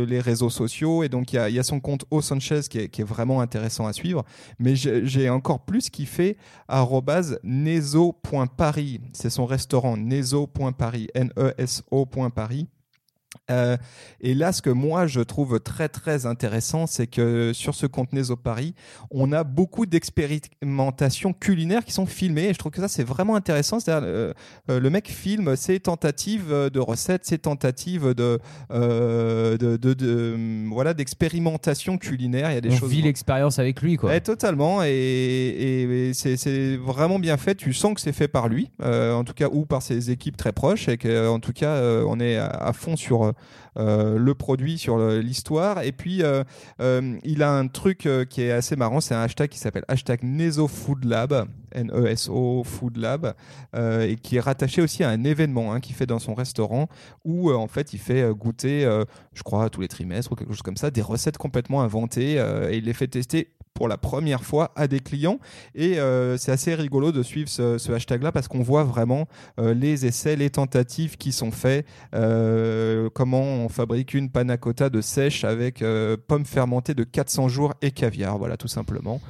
les 0.06 0.20
réseaux 0.20 0.50
sociaux. 0.50 1.04
Et 1.04 1.10
donc 1.10 1.34
il 1.34 1.48
y 1.50 1.54
y 1.56 1.60
a 1.60 1.64
son 1.64 1.80
compte 1.80 2.06
O 2.12 2.22
Sanchez 2.22 2.62
qui 2.70 2.80
est, 2.80 2.85
qui 2.92 3.01
est 3.01 3.06
vraiment 3.06 3.42
intéressant 3.42 3.86
à 3.88 3.94
suivre. 3.94 4.24
Mais 4.60 4.75
j'ai 4.75 5.30
encore 5.30 5.65
plus 5.65 5.89
kiffé 5.89 6.38
neso.paris. 7.44 9.01
C'est 9.13 9.30
son 9.30 9.46
restaurant 9.46 9.98
neso.paris. 9.98 11.08
N-E-S-O.paris. 11.13 12.68
Euh, 13.51 13.77
et 14.22 14.34
là, 14.34 14.51
ce 14.51 14.62
que 14.62 14.70
moi 14.70 15.08
je 15.08 15.22
trouve 15.22 15.60
très 15.60 15.89
très 15.89 16.25
intéressant, 16.25 16.88
c'est 16.88 17.08
que 17.08 17.51
sur 17.54 17.75
ce 17.75 17.86
compte 17.86 18.13
Neso 18.13 18.36
Paris, 18.36 18.74
on 19.12 19.32
a 19.32 19.44
beaucoup 19.44 19.86
d'expérimentations 19.86 21.34
culinaires 21.34 21.86
qui 21.86 21.94
sont 21.94 22.06
filmées. 22.06 22.50
Et 22.50 22.54
je 22.54 22.58
trouve 22.60 22.72
que 22.72 22.82
ça 22.82 22.88
c'est 22.88 23.04
vraiment 23.04 23.36
intéressant. 23.36 23.80
C'est-à-dire, 23.80 24.08
euh, 24.08 24.34
euh, 24.70 24.80
le 24.80 24.89
mec 24.89 25.10
filme 25.10 25.56
ses 25.56 25.80
tentatives 25.80 26.50
de 26.51 26.80
recettes, 26.80 27.25
ses 27.25 27.38
tentatives 27.38 28.13
de, 28.13 28.39
euh, 28.72 29.58
de, 29.58 29.77
de- 29.77 29.94
de, 29.94 30.34
hum, 30.36 30.70
voilà 30.72 30.94
d'expérimentation 30.94 31.98
culinaire. 31.98 32.51
Il 32.51 32.56
y 32.56 32.58
a 32.58 32.62
des 32.62 32.72
On 32.72 32.75
choses. 32.77 32.92
vit 32.92 33.01
l'expérience 33.01 33.60
avec 33.60 33.82
lui, 33.82 33.98
quoi. 33.98 34.10
Ouais, 34.10 34.22
totalement, 34.22 34.84
et, 34.84 34.89
et- 34.89 36.10
et 36.10 36.13
c'est- 36.13 36.75
vraiment 36.77 37.20
bien 37.20 37.38
fait. 37.38 37.56
Tu 37.56 37.74
sens 37.74 37.94
que 37.94 38.01
c'est 38.01 38.12
fait 38.13 38.27
par 38.27 38.48
lui, 38.48 38.72
en 38.84 39.24
tout 39.24 39.34
cas, 39.34 39.48
ou 39.51 39.65
par 39.65 39.82
ses 39.82 40.12
équipes 40.12 40.38
très 40.38 40.51
proches, 40.51 40.88
et 40.88 40.98
que, 40.98 41.27
en 41.27 41.39
tout 41.39 41.54
cas, 41.54 41.82
on 42.08 42.20
est 42.20 42.38
à, 42.38 42.48
à 42.48 42.74
fond 42.74 42.96
sur 42.96 43.25
euh, 43.77 44.17
le 44.17 44.36
produit, 44.36 44.77
sur 44.77 44.98
l'histoire. 44.98 45.84
Et 45.84 45.91
puis, 45.91 46.24
euh, 46.24 46.44
euh, 46.82 47.17
il 47.24 47.44
a 47.44 47.51
un 47.51 47.67
truc 47.67 48.05
euh, 48.05 48.25
qui 48.25 48.41
est 48.41 48.51
assez 48.51 48.75
marrant, 48.75 49.01
c'est 49.01 49.15
un 49.15 49.22
hashtag 49.22 49.50
qui 49.50 49.60
s'appelle 49.60 49.86
hashtag 49.88 50.24
NesoFoodLab, 50.24 51.48
N-E-S-O 51.75 52.63
Food 52.63 52.98
Lab, 52.98 53.34
euh, 53.75 54.08
et 54.08 54.15
qui 54.15 54.38
est 54.38 54.39
rattaché 54.39 54.82
aussi 54.82 55.03
à 55.03 55.10
un 55.10 55.24
événement 55.24 55.74
hein, 55.74 55.79
qu'il 55.79 55.96
fait 55.96 56.05
dans 56.05 56.20
son 56.20 56.34
restaurant, 56.34 56.88
où 57.24 57.50
euh, 57.50 57.55
en 57.55 57.67
fait, 57.67 57.94
il 57.94 58.00
fait 58.00 58.22
euh, 58.22 58.34
goûter, 58.34 58.86
euh, 58.86 59.03
je 59.34 59.44
crois, 59.44 59.70
tous 59.70 59.82
les 59.82 59.88
trimestres 59.88 60.32
ou 60.32 60.36
quelque 60.36 60.53
chose 60.53 60.62
comme 60.62 60.77
ça, 60.77 60.91
des 60.91 61.01
recettes 61.01 61.38
complètement 61.38 61.82
inventées, 61.82 62.39
euh, 62.39 62.72
et 62.72 62.77
il 62.77 62.86
les 62.86 62.94
fait 62.94 63.08
tester 63.08 63.55
pour 63.75 63.88
la 63.88 63.98
première 63.98 64.44
fois 64.44 64.72
à 64.75 64.88
des 64.88 65.00
clients. 65.01 65.38
Et 65.75 66.00
euh, 66.00 66.38
c'est 66.38 66.51
assez 66.51 66.74
rigolo 66.74 67.12
de 67.12 67.22
suivre 67.22 67.50
ce, 67.50 67.77
ce 67.77 67.91
hashtag-là 67.91 68.32
parce 68.32 68.48
qu'on 68.48 68.63
voit 68.63 68.84
vraiment 68.86 69.27
euh, 69.60 69.75
les 69.75 70.08
essais, 70.08 70.36
les 70.36 70.50
tentatives 70.50 71.17
qui 71.17 71.32
sont 71.32 71.51
faits, 71.51 71.86
euh, 72.15 73.10
comment 73.13 73.41
on 73.44 73.70
fabrique 73.70 74.13
une 74.15 74.32
panna 74.32 74.58
cotta 74.58 74.89
de 74.89 75.01
sèche 75.01 75.44
avec 75.44 75.84
pommes 76.27 76.46
fermentées 76.46 76.96
de 76.96 77.03
400 77.03 77.50
jours 77.50 77.74
et 77.82 77.91
caviar, 77.91 78.38
voilà 78.39 78.58
tout 78.58 78.67
simplement. 78.70 79.22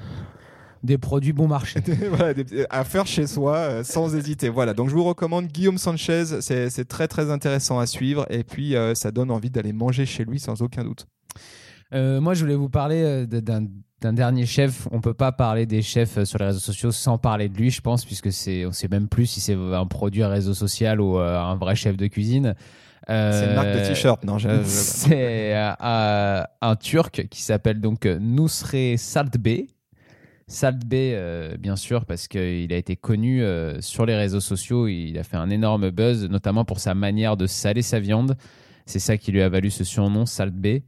Des 0.83 0.99
produits 0.99 1.33
bon 1.33 1.47
marché. 1.47 1.79
Voilà, 2.09 2.35
des- 2.35 2.67
à 2.69 2.83
faire 2.83 3.07
chez 3.07 3.25
soi 3.25 3.55
euh, 3.55 3.83
sans 3.83 4.15
hésiter. 4.15 4.49
Voilà, 4.49 4.75
donc 4.75 4.89
je 4.89 4.93
vous 4.93 5.03
recommande 5.03 5.47
Guillaume 5.47 5.79
Sanchez, 5.79 6.25
c'est 6.41 6.69
c'est 6.69 6.85
très 6.85 7.07
très 7.07 7.31
intéressant 7.31 7.79
à 7.79 7.87
suivre 7.87 8.27
et 8.29 8.43
puis 8.43 8.75
euh, 8.75 8.93
ça 8.93 9.09
donne 9.11 9.31
envie 9.31 9.49
d'aller 9.49 9.73
manger 9.73 10.05
chez 10.05 10.23
lui 10.23 10.39
sans 10.39 10.61
aucun 10.61 10.83
doute. 10.83 11.07
Euh, 11.93 12.19
moi, 12.21 12.33
je 12.33 12.41
voulais 12.41 12.55
vous 12.55 12.69
parler 12.69 13.01
euh, 13.03 13.25
d'un 13.25 13.65
d'un 14.01 14.13
dernier 14.13 14.45
chef. 14.45 14.87
On 14.91 14.99
peut 14.99 15.13
pas 15.13 15.31
parler 15.31 15.65
des 15.65 15.81
chefs 15.81 16.17
euh, 16.17 16.25
sur 16.25 16.37
les 16.39 16.45
réseaux 16.45 16.59
sociaux 16.59 16.91
sans 16.91 17.17
parler 17.17 17.47
de 17.47 17.55
lui, 17.57 17.71
je 17.71 17.81
pense, 17.81 18.05
puisque 18.05 18.31
c'est 18.31 18.65
on 18.65 18.71
sait 18.71 18.87
même 18.89 19.07
plus 19.07 19.25
si 19.25 19.39
c'est 19.39 19.53
un 19.55 19.85
produit 19.85 20.21
à 20.21 20.27
réseau 20.29 20.53
social 20.53 20.99
ou 20.99 21.17
euh, 21.17 21.39
un 21.39 21.55
vrai 21.55 21.75
chef 21.75 21.95
de 21.95 22.07
cuisine. 22.07 22.55
Euh, 23.09 23.31
C'est 23.31 23.47
une 23.49 23.55
marque 23.55 23.67
de 23.73 23.87
t-shirt, 23.87 24.23
non 24.25 24.37
je- 24.37 24.49
C'est 24.65 25.55
euh, 25.55 26.43
un, 26.61 26.75
Turc 26.75 27.27
qui 27.29 27.41
s'appelle 27.41 27.79
donc 27.79 28.05
Nusre 28.05 28.97
Saltbey. 28.97 29.67
Saltbey, 30.47 31.57
bien 31.57 31.75
sûr, 31.75 32.05
parce 32.05 32.27
qu'il 32.27 32.71
a 32.71 32.77
été 32.77 32.95
connu 32.95 33.43
sur 33.79 34.05
les 34.05 34.15
réseaux 34.15 34.39
sociaux. 34.39 34.87
Il 34.87 35.17
a 35.17 35.23
fait 35.23 35.37
un 35.37 35.49
énorme 35.49 35.89
buzz, 35.89 36.27
notamment 36.29 36.65
pour 36.65 36.79
sa 36.79 36.93
manière 36.93 37.37
de 37.37 37.47
saler 37.47 37.81
sa 37.81 37.99
viande. 37.99 38.35
C'est 38.85 38.99
ça 38.99 39.17
qui 39.17 39.31
lui 39.31 39.41
a 39.41 39.49
valu 39.49 39.71
ce 39.71 39.83
surnom, 39.83 40.25
Saltbey. 40.27 40.83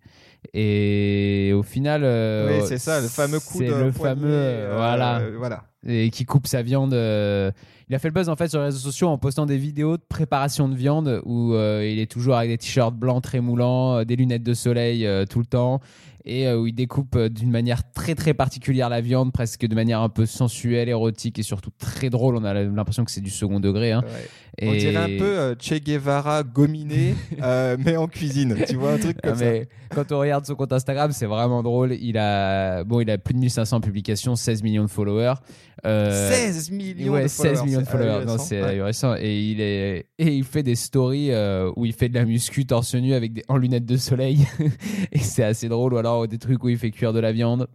Et 0.54 1.52
au 1.56 1.64
final, 1.64 2.02
euh, 2.04 2.60
Oui, 2.60 2.66
c'est 2.68 2.78
ça, 2.78 3.02
le 3.02 3.08
fameux 3.08 3.40
coup 3.40 3.60
de 3.60 3.66
le 3.66 3.92
fameux, 3.92 4.26
euh, 4.28 4.74
voilà, 4.76 5.22
voilà. 5.38 5.64
et 5.86 6.10
qui 6.10 6.26
coupe 6.26 6.48
sa 6.48 6.62
viande. 6.62 6.94
euh, 6.94 7.52
Il 7.90 7.96
a 7.96 8.00
fait 8.00 8.08
le 8.08 8.14
buzz 8.14 8.30
en 8.30 8.36
fait 8.36 8.48
sur 8.48 8.60
les 8.60 8.66
réseaux 8.66 8.80
sociaux 8.80 9.10
en 9.10 9.18
postant 9.18 9.46
des 9.46 9.58
vidéos 9.58 9.98
de 9.98 10.04
préparation 10.08 10.68
de 10.70 10.76
viande 10.76 11.22
où 11.26 11.54
il 11.54 12.00
est 12.00 12.12
toujours 12.12 12.36
avec 12.36 12.50
des 12.52 12.58
t-shirts 12.58 12.96
blancs 12.96 13.24
très 13.24 13.40
moulants, 13.40 14.04
des 14.04 14.16
lunettes 14.16 14.44
de 14.44 14.54
soleil 14.54 15.08
tout 15.30 15.40
le 15.40 15.46
temps 15.46 15.80
et 16.28 16.48
euh, 16.48 16.60
où 16.60 16.68
il 16.68 16.74
découpe 16.74 17.16
euh, 17.16 17.30
d'une 17.30 17.50
manière 17.50 17.90
très 17.94 18.14
très 18.16 18.34
particulière 18.34 18.90
la 18.90 19.02
viande, 19.02 19.32
presque 19.32 19.66
de 19.66 19.74
manière 19.74 20.02
un 20.02 20.10
peu 20.10 20.26
sensuelle, 20.26 20.90
érotique 20.90 21.40
et 21.40 21.44
surtout 21.44 21.72
très 21.80 22.10
drôle. 22.10 22.36
On 22.38 22.44
a 22.44 22.54
l'impression 22.54 23.06
que 23.06 23.12
c'est 23.12 23.22
du 23.22 23.30
second 23.30 23.60
degré. 23.60 23.92
hein. 23.94 24.04
Ouais. 24.06 24.28
Et... 24.60 24.70
On 24.70 24.74
dirait 24.74 24.96
un 24.96 25.18
peu 25.20 25.24
euh, 25.38 25.56
Che 25.60 25.76
Guevara 25.76 26.42
gominé, 26.44 27.14
euh, 27.44 27.78
mais 27.84 27.96
en 27.96 28.08
cuisine. 28.08 28.56
Tu 28.68 28.76
vois, 28.76 28.94
un 28.94 28.98
truc 28.98 29.18
Ah, 29.24 29.28
comme 29.30 29.38
ça. 29.38 29.46
mais 29.46 29.68
quand 29.94 30.12
on 30.12 30.20
regarde 30.20 30.46
son 30.48 30.56
compte 30.56 30.74
Instagram, 30.74 31.12
c'est 31.12 31.28
vraiment 31.28 31.62
drôle. 31.62 31.94
Il 31.94 32.18
a, 32.18 32.84
bon, 32.84 33.00
il 33.00 33.10
a 33.12 33.18
plus 33.20 33.36
de 33.36 33.40
1500 33.40 33.82
publications, 33.82 34.36
16 34.36 34.64
millions 34.64 34.84
de 34.84 34.90
followers. 34.90 35.36
Euh, 35.86 36.32
16 36.32 36.72
millions 36.72 37.14
ouais, 37.14 37.24
de 37.24 37.28
16 37.28 37.46
followers. 37.60 37.66
millions 37.68 37.82
de 37.82 37.86
followers. 37.88 38.26
Non, 38.26 38.38
c'est 38.40 38.62
Ouais. 38.64 38.70
ahurissant. 38.70 39.16
Et 39.20 39.40
il 39.42 39.62
est 39.62 40.08
et 40.18 40.34
il 40.36 40.44
fait 40.44 40.64
des 40.64 40.74
stories 40.74 41.32
euh, 41.32 41.72
où 41.76 41.86
il 41.86 41.94
fait 41.94 42.10
de 42.10 42.16
la 42.16 42.26
muscu 42.26 42.66
torse 42.66 42.96
nu 42.96 43.14
avec 43.14 43.34
des 43.34 43.44
en 43.48 43.58
lunettes 43.58 43.86
de 43.86 43.98
soleil 43.98 44.48
et 45.12 45.20
c'est 45.20 45.44
assez 45.44 45.70
drôle. 45.70 45.94
Ou 45.94 45.98
alors 45.98 46.17
des 46.26 46.40
trucs 46.40 46.64
où 46.64 46.70
il 46.70 46.78
fait 46.78 46.92
cuire 46.92 47.14
de 47.14 47.20
la 47.20 47.32
viande. 47.32 47.68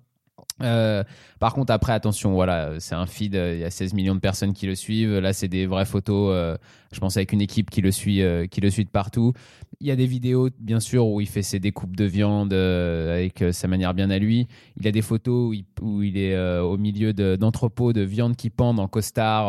Euh, 0.61 1.03
par 1.39 1.55
contre, 1.55 1.73
après, 1.73 1.93
attention, 1.93 2.33
voilà, 2.33 2.79
c'est 2.79 2.95
un 2.95 3.07
feed. 3.07 3.35
euh, 3.35 3.55
Il 3.55 3.61
y 3.61 3.65
a 3.65 3.71
16 3.71 3.95
millions 3.95 4.15
de 4.15 4.21
personnes 4.21 4.53
qui 4.53 4.67
le 4.67 4.75
suivent. 4.75 5.19
Là, 5.19 5.33
c'est 5.33 5.49
des 5.49 5.67
vraies 5.67 5.85
photos. 5.85 6.31
euh, 6.33 6.57
je 6.93 7.01
pense 7.01 7.17
avec 7.17 7.33
une 7.33 7.41
équipe 7.41 7.71
qui 7.71 7.81
le 7.81 7.91
suit, 7.91 8.23
qui 8.51 8.61
le 8.61 8.69
suit 8.71 8.85
de 8.85 8.91
partout. 8.91 9.33
Il 9.81 9.87
y 9.87 9.91
a 9.91 9.97
des 9.97 10.05
vidéos, 10.05 10.51
bien 10.61 10.79
sûr, 10.79 11.07
où 11.07 11.23
il 11.23 11.27
fait 11.27 11.43
ses 11.43 11.59
découpes 11.59 11.97
de 11.97 12.05
viande 12.05 12.53
avec 12.53 13.43
sa 13.53 13.67
manière 13.67 13.95
bien 13.95 14.11
à 14.11 14.19
lui. 14.19 14.47
Il 14.77 14.85
y 14.85 14.89
a 14.89 14.93
des 14.93 15.01
photos 15.01 15.57
où 15.81 16.03
il, 16.03 16.19
est 16.19 16.39
au 16.61 16.77
milieu 16.77 17.15
de- 17.15 17.37
d'entrepôts 17.37 17.95
de, 17.95 18.03
viande 18.03 18.37
qui 18.37 18.51
pendent 18.51 18.79
en 18.79 18.89
costard, 18.89 19.49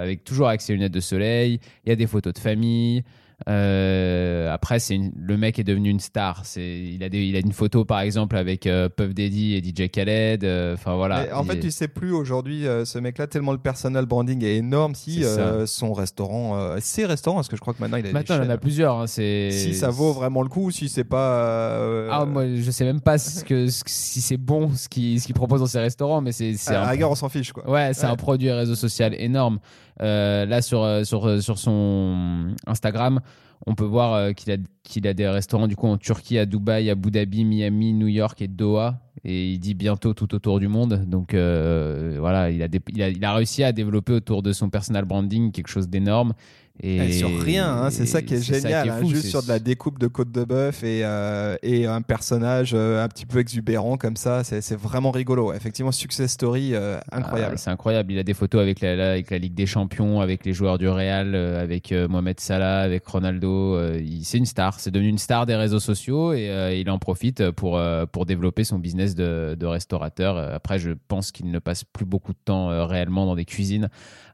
avec 0.00 0.24
toujours 0.24 0.48
avec 0.48 0.62
ses 0.62 0.72
lunettes 0.72 0.94
de 0.94 1.00
soleil. 1.00 1.60
Il 1.84 1.90
y 1.90 1.92
a 1.92 1.96
des 1.96 2.06
photos 2.06 2.32
de 2.32 2.38
famille. 2.38 3.04
Euh, 3.48 4.52
après, 4.52 4.78
c'est 4.78 4.94
une- 4.94 5.12
le 5.16 5.36
mec 5.36 5.58
est 5.58 5.64
devenu 5.64 5.90
une 5.90 6.00
star. 6.00 6.42
C'est, 6.44 6.78
il 6.80 7.02
a 7.02 7.08
des, 7.08 7.24
il 7.24 7.36
a 7.36 7.40
une 7.40 7.52
photo 7.52 7.84
par 7.84 8.00
exemple 8.00 8.36
avec 8.36 8.66
euh, 8.66 8.88
Puff 8.88 9.14
Daddy 9.14 9.54
et 9.54 9.62
DJ 9.62 9.88
Khaled. 9.90 10.44
euh, 10.44 10.76
voilà. 10.84 11.24
Mais 11.24 11.32
en 11.32 11.44
fait, 11.44 11.58
tu 11.60 11.70
sais 11.70 11.88
plus 11.88 12.12
aujourd'hui, 12.12 12.66
euh, 12.66 12.84
ce 12.84 12.98
mec-là, 12.98 13.26
tellement 13.26 13.52
le 13.52 13.58
personal 13.58 14.06
branding 14.06 14.42
est 14.44 14.56
énorme. 14.56 14.94
Si 14.94 15.24
son 15.66 15.92
restaurant, 15.92 16.76
ses 16.80 17.06
restaurants, 17.06 17.36
parce 17.36 17.48
que 17.48 17.56
je 17.56 17.60
crois 17.60 17.74
que 17.74 17.80
maintenant 17.80 17.98
il 17.98 18.06
a 18.06 18.12
Maintenant, 18.12 18.36
il 18.42 18.46
en 18.46 18.50
a 18.50 18.58
plusieurs. 18.58 19.00
hein, 19.00 19.06
c'est 19.06 19.50
Si 19.50 19.74
ça 19.74 19.90
vaut 19.90 20.12
vraiment 20.12 20.42
le 20.42 20.48
coup, 20.48 20.70
si 20.70 20.88
c'est 20.88 21.04
pas. 21.04 22.06
Ah, 22.10 22.24
moi, 22.26 22.44
je 22.54 22.70
sais 22.70 22.84
même 22.84 23.00
pas 23.00 23.18
ce 23.18 23.44
que, 23.44 23.68
ce- 23.68 23.82
si 23.86 24.20
c'est 24.20 24.36
bon 24.36 24.70
ce 24.74 24.88
qu'il 24.88 25.20
ce 25.20 25.26
qu'il 25.26 25.34
propose 25.34 25.60
dans 25.60 25.66
ses 25.66 25.80
restaurants, 25.80 26.20
mais 26.20 26.32
c'est 26.32 26.54
c'est 26.56 26.70
à 26.70 26.80
la 26.80 26.86
un 26.86 26.90
rigueur, 26.90 27.10
on 27.10 27.14
s'en 27.14 27.28
fiche, 27.28 27.52
quoi. 27.52 27.68
Ouais, 27.68 27.92
c'est 27.94 28.06
Ouais. 28.06 28.12
un 28.12 28.16
produit 28.16 28.50
réseau 28.50 28.74
social 28.74 29.14
énorme. 29.18 29.58
Euh, 30.02 30.44
là, 30.46 30.60
sur, 30.62 30.82
euh, 30.82 31.02
euh, 31.12 31.40
sur 31.40 31.58
son 31.58 32.48
Instagram, 32.66 33.20
on 33.66 33.74
peut 33.74 33.84
voir 33.84 34.34
qu'il 34.34 34.52
a, 34.52 34.56
qu'il 34.82 35.06
a 35.06 35.14
des 35.14 35.28
restaurants 35.28 35.68
du 35.68 35.76
coup 35.76 35.86
en 35.86 35.96
Turquie, 35.96 36.38
à 36.38 36.46
Dubaï, 36.46 36.88
à 36.90 36.92
Abu 36.92 37.10
Dhabi, 37.10 37.44
Miami, 37.44 37.92
New 37.94 38.08
York 38.08 38.42
et 38.42 38.48
Doha. 38.48 38.98
Et 39.24 39.52
il 39.52 39.58
dit 39.58 39.74
bientôt 39.74 40.12
tout 40.12 40.34
autour 40.34 40.60
du 40.60 40.68
monde. 40.68 41.04
Donc 41.06 41.34
voilà, 41.34 42.50
il 42.50 42.62
a, 42.62 42.68
des- 42.68 42.82
il, 42.92 43.02
a, 43.02 43.08
il 43.08 43.24
a 43.24 43.32
réussi 43.34 43.62
à 43.64 43.72
développer 43.72 44.12
autour 44.12 44.42
de 44.42 44.52
son 44.52 44.68
personal 44.68 45.06
branding 45.06 45.50
quelque 45.50 45.68
chose 45.68 45.88
d'énorme. 45.88 46.34
Et, 46.82 46.96
Et 46.96 47.12
sur 47.12 47.30
rien, 47.40 47.68
hein, 47.68 47.90
c'est 47.90 48.04
ça 48.04 48.20
qui 48.20 48.34
est 48.34 48.42
génial. 48.42 48.82
qui 48.82 48.88
est 48.88 48.92
hein, 48.92 49.08
juste 49.08 49.26
sur 49.26 49.44
de 49.44 49.48
la 49.48 49.60
découpe 49.60 50.00
de 50.00 50.08
côte 50.08 50.32
de 50.32 50.42
bœuf 50.42 50.82
et, 50.82 51.02
euh, 51.04 51.54
et 51.62 51.86
un 51.86 52.02
personnage 52.02 52.72
euh, 52.74 53.04
un 53.04 53.06
petit 53.06 53.26
peu 53.26 53.38
exubérant 53.38 53.96
comme 53.96 54.16
ça, 54.16 54.42
c'est 54.42 54.74
vraiment 54.76 55.12
rigolo. 55.12 55.52
Effectivement, 55.52 55.92
success 55.92 56.32
story 56.32 56.74
euh, 56.74 56.98
incroyable. 57.12 57.52
Ah, 57.54 57.58
c'est 57.58 57.70
incroyable. 57.70 58.12
Il 58.12 58.18
a 58.18 58.24
des 58.24 58.34
photos 58.34 58.60
avec 58.60 58.80
la, 58.80 58.96
la- 58.96 59.10
avec 59.12 59.30
la 59.30 59.38
Ligue 59.38 59.54
des 59.54 59.66
Champions, 59.66 60.20
avec 60.20 60.44
les 60.44 60.52
joueurs 60.52 60.78
du 60.78 60.88
Real, 60.88 61.36
euh, 61.36 61.62
avec 61.62 61.92
euh, 61.92 62.08
Mohamed 62.08 62.40
Salah, 62.40 62.80
avec 62.80 63.06
Ronaldo. 63.06 63.76
euh, 63.76 64.00
c'est 64.24 64.38
une 64.38 64.46
star. 64.46 64.80
C'est 64.80 64.90
devenu 64.90 65.08
une 65.10 65.18
star 65.18 65.46
des 65.46 65.54
réseaux 65.54 65.78
sociaux 65.80 66.32
et 66.32 66.50
euh, 66.50 66.74
il 66.74 66.90
en 66.90 66.98
profite 66.98 67.52
pour, 67.52 67.78
euh, 67.78 68.04
pour 68.04 68.26
développer 68.26 68.64
son 68.64 68.80
business 68.80 69.14
de, 69.14 69.56
de 69.58 69.66
restaurateur. 69.66 70.36
Après, 70.36 70.80
je 70.80 70.90
pense 71.06 71.30
qu'il 71.30 71.52
ne 71.52 71.58
passe 71.60 71.84
plus 71.84 72.04
beaucoup 72.04 72.32
de 72.32 72.38
temps 72.44 72.70
euh, 72.72 72.84
réellement 72.84 73.26
dans 73.26 73.36
des 73.36 73.44
cuisines 73.44 73.88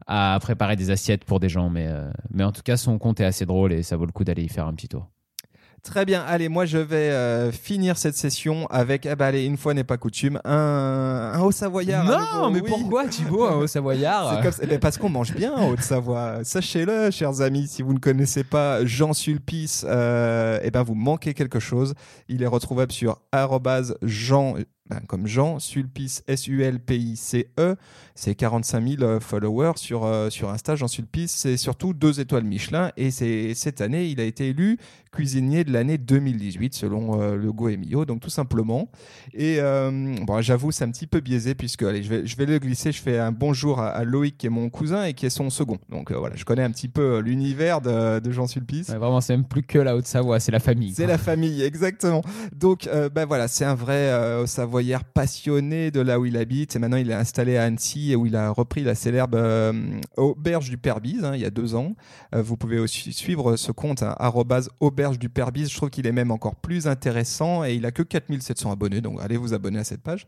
à 0.07 0.39
préparer 0.41 0.77
des 0.77 0.91
assiettes 0.91 1.25
pour 1.25 1.41
des 1.41 1.49
gens. 1.49 1.71
Mais, 1.71 1.87
euh, 1.89 2.11
mais 2.31 2.45
en 2.45 2.53
tout 2.53 2.63
cas, 2.63 2.77
son 2.77 2.99
compte 2.99 3.21
est 3.21 3.25
assez 3.25 3.47
drôle 3.47 3.73
et 3.73 3.83
ça 3.83 3.97
vaut 3.97 4.07
le 4.07 4.13
coup 4.13 4.25
d'aller 4.25 4.43
y 4.43 4.49
faire 4.49 4.67
un 4.67 4.75
petit 4.75 4.89
tour. 4.89 5.09
Très 5.83 6.05
bien. 6.05 6.23
Allez, 6.23 6.49
moi 6.51 6.67
je 6.67 6.77
vais 6.77 7.11
euh, 7.11 7.53
finir 7.53 7.97
cette 7.97 8.15
session 8.15 8.67
avec, 8.67 9.07
ah 9.07 9.17
bah 9.17 9.27
allez, 9.27 9.45
une 9.47 9.57
fois 9.57 9.73
n'est 9.73 9.85
pas 9.85 9.97
coutume, 9.97 10.39
un, 10.45 11.33
un 11.35 11.41
haut 11.41 11.53
savoyard. 11.53 12.05
à 12.11 12.51
nouveau. 12.51 12.99
Oui. 12.99 13.09
Thibaut, 13.09 13.45
un 13.45 13.57
haut 13.57 13.67
savoyard 13.67 14.35
C'est 14.35 14.43
comme 14.43 14.53
ça. 14.53 14.63
Eh 14.63 14.67
ben, 14.67 14.79
parce 14.79 14.99
qu'on 14.99 15.09
mange 15.09 15.35
bien 15.35 15.55
en 15.55 15.71
Haute-Savoie. 15.71 16.45
Sachez-le, 16.45 17.11
chers 17.11 17.41
amis, 17.41 17.67
si 17.67 17.83
vous 17.83 17.95
ne 17.95 17.99
connaissez 17.99 18.45
pas 18.45 18.85
Jean 18.85 19.15
Sulpice, 19.15 19.87
euh, 19.89 20.61
eh 20.63 20.71
ben 20.71 20.83
vous 20.83 20.95
manquez 20.95 21.33
quelque 21.33 21.61
chose. 21.61 21.95
Il 22.29 22.43
est 22.43 22.47
retrouvable 22.47 22.93
sur 22.93 23.19
arrobase 23.33 23.97
Jean, 24.03 24.57
comme 25.07 25.27
Jean 25.27 25.59
Sulpice, 25.59 26.23
S-U-L-P-I-C-E. 26.27 27.77
C'est 28.15 28.35
45 28.35 28.89
000 28.89 29.03
euh, 29.03 29.21
followers 29.21 29.77
sur, 29.77 30.05
euh, 30.05 30.31
sur 30.31 30.51
Insta. 30.51 30.77
Jean 30.77 30.89
Sulpice, 30.89 31.33
c'est 31.33 31.57
surtout 31.57 31.93
deux 31.95 32.21
étoiles 32.21 32.45
Michelin. 32.45 32.91
Et 32.97 33.11
cette 33.11 33.81
année, 33.81 34.07
il 34.07 34.21
a 34.21 34.25
été 34.25 34.49
élu 34.49 34.79
cuisinier 35.13 35.65
de 35.65 35.73
l'année 35.73 35.99
2018 35.99 36.75
selon 36.75 37.21
euh, 37.21 37.37
le 37.37 37.53
Goemio. 37.53 38.05
Donc 38.05 38.21
tout 38.21 38.31
simplement. 38.31 38.89
Et 39.35 39.57
euh, 39.59 40.15
bon, 40.23 40.41
j'avoue, 40.41 40.71
c'est 40.71 40.85
un 40.85 40.91
petit 40.91 41.07
peu 41.07 41.21
biaisé 41.21 41.55
puisque 41.55 41.83
allez, 41.83 42.03
je 42.03 42.09
vais, 42.09 42.27
je 42.27 42.37
vais 42.37 42.47
le 42.47 42.59
glisser. 42.59 42.93
Je 42.93 43.01
fais 43.01 43.19
un 43.19 43.33
bonjour 43.33 43.81
à, 43.81 43.89
à 43.89 44.05
Loïc 44.05 44.39
qui 44.39 44.47
est 44.47 44.51
mon 44.51 44.69
cousin 44.71 45.05
et 45.05 45.15
qui 45.15 45.27
est 45.27 45.31
son 45.31 45.51
second. 45.51 45.79
Donc 45.89 46.11
euh, 46.11 46.19
voilà, 46.19 46.37
je 46.37 46.45
connais 46.45 46.63
un 46.63 46.71
petit 46.71 46.89
peu 46.89 47.19
l'univers 47.19 47.81
de, 47.81 48.21
de 48.21 48.31
Jean 48.31 48.47
Sulpice. 48.47 48.89
Ouais, 48.89 48.99
Vraiment, 48.99 49.21
c'est 49.21 49.37
même 49.37 49.47
plus 49.47 49.63
que 49.63 49.79
la 49.79 49.97
Haute-Savoie, 49.97 50.41
c'est 50.41 50.53
la 50.53 50.61
famille. 50.61 50.93
C'est 50.95 51.07
la 51.07 51.19
famille, 51.19 51.63
exactement. 51.63 52.23
Donc, 52.57 52.89
ben 53.15 53.25
voilà, 53.25 53.49
c'est 53.49 53.65
un 53.65 53.75
vrai 53.75 54.11
Savoyard 54.47 55.05
passionné 55.05 55.91
de 55.91 56.01
là 56.01 56.21
où 56.21 56.27
il 56.27 56.37
habite. 56.37 56.77
Et 56.77 56.79
maintenant, 56.79 56.97
il 56.97 57.11
est 57.11 57.15
installé 57.15 57.57
à 57.57 57.65
Annecy, 57.65 58.15
où 58.15 58.27
il 58.27 58.37
a 58.37 58.51
repris 58.51 58.83
la 58.83 58.95
célèbre 58.95 59.39
auberge 60.17 60.71
du 60.71 60.79
Père-Bise, 60.79 61.25
hein, 61.25 61.35
il 61.35 61.41
y 61.41 61.45
a 61.45 61.51
deux 61.51 61.75
ans. 61.75 61.95
Vous 62.33 62.57
pouvez 62.57 62.79
aussi 62.79 63.13
suivre 63.13 63.57
ce 63.57 63.73
compte, 63.73 64.03
hein, 64.03 64.15
du 65.09 65.29
Père-Bise. 65.29 65.71
Je 65.71 65.77
trouve 65.77 65.91
qu'il 65.91 66.07
est 66.07 66.13
même 66.13 66.31
encore 66.31 66.57
plus 66.57 66.87
intéressant 66.87 67.65
et 67.65 67.75
il 67.75 67.87
a 67.87 67.91
que 67.91 68.03
4700 68.03 68.71
abonnés. 68.71 69.01
Donc, 69.01 69.21
allez 69.21 69.37
vous 69.37 69.55
abonner 69.55 69.79
à 69.79 69.85
cette 69.85 70.03
page. 70.03 70.27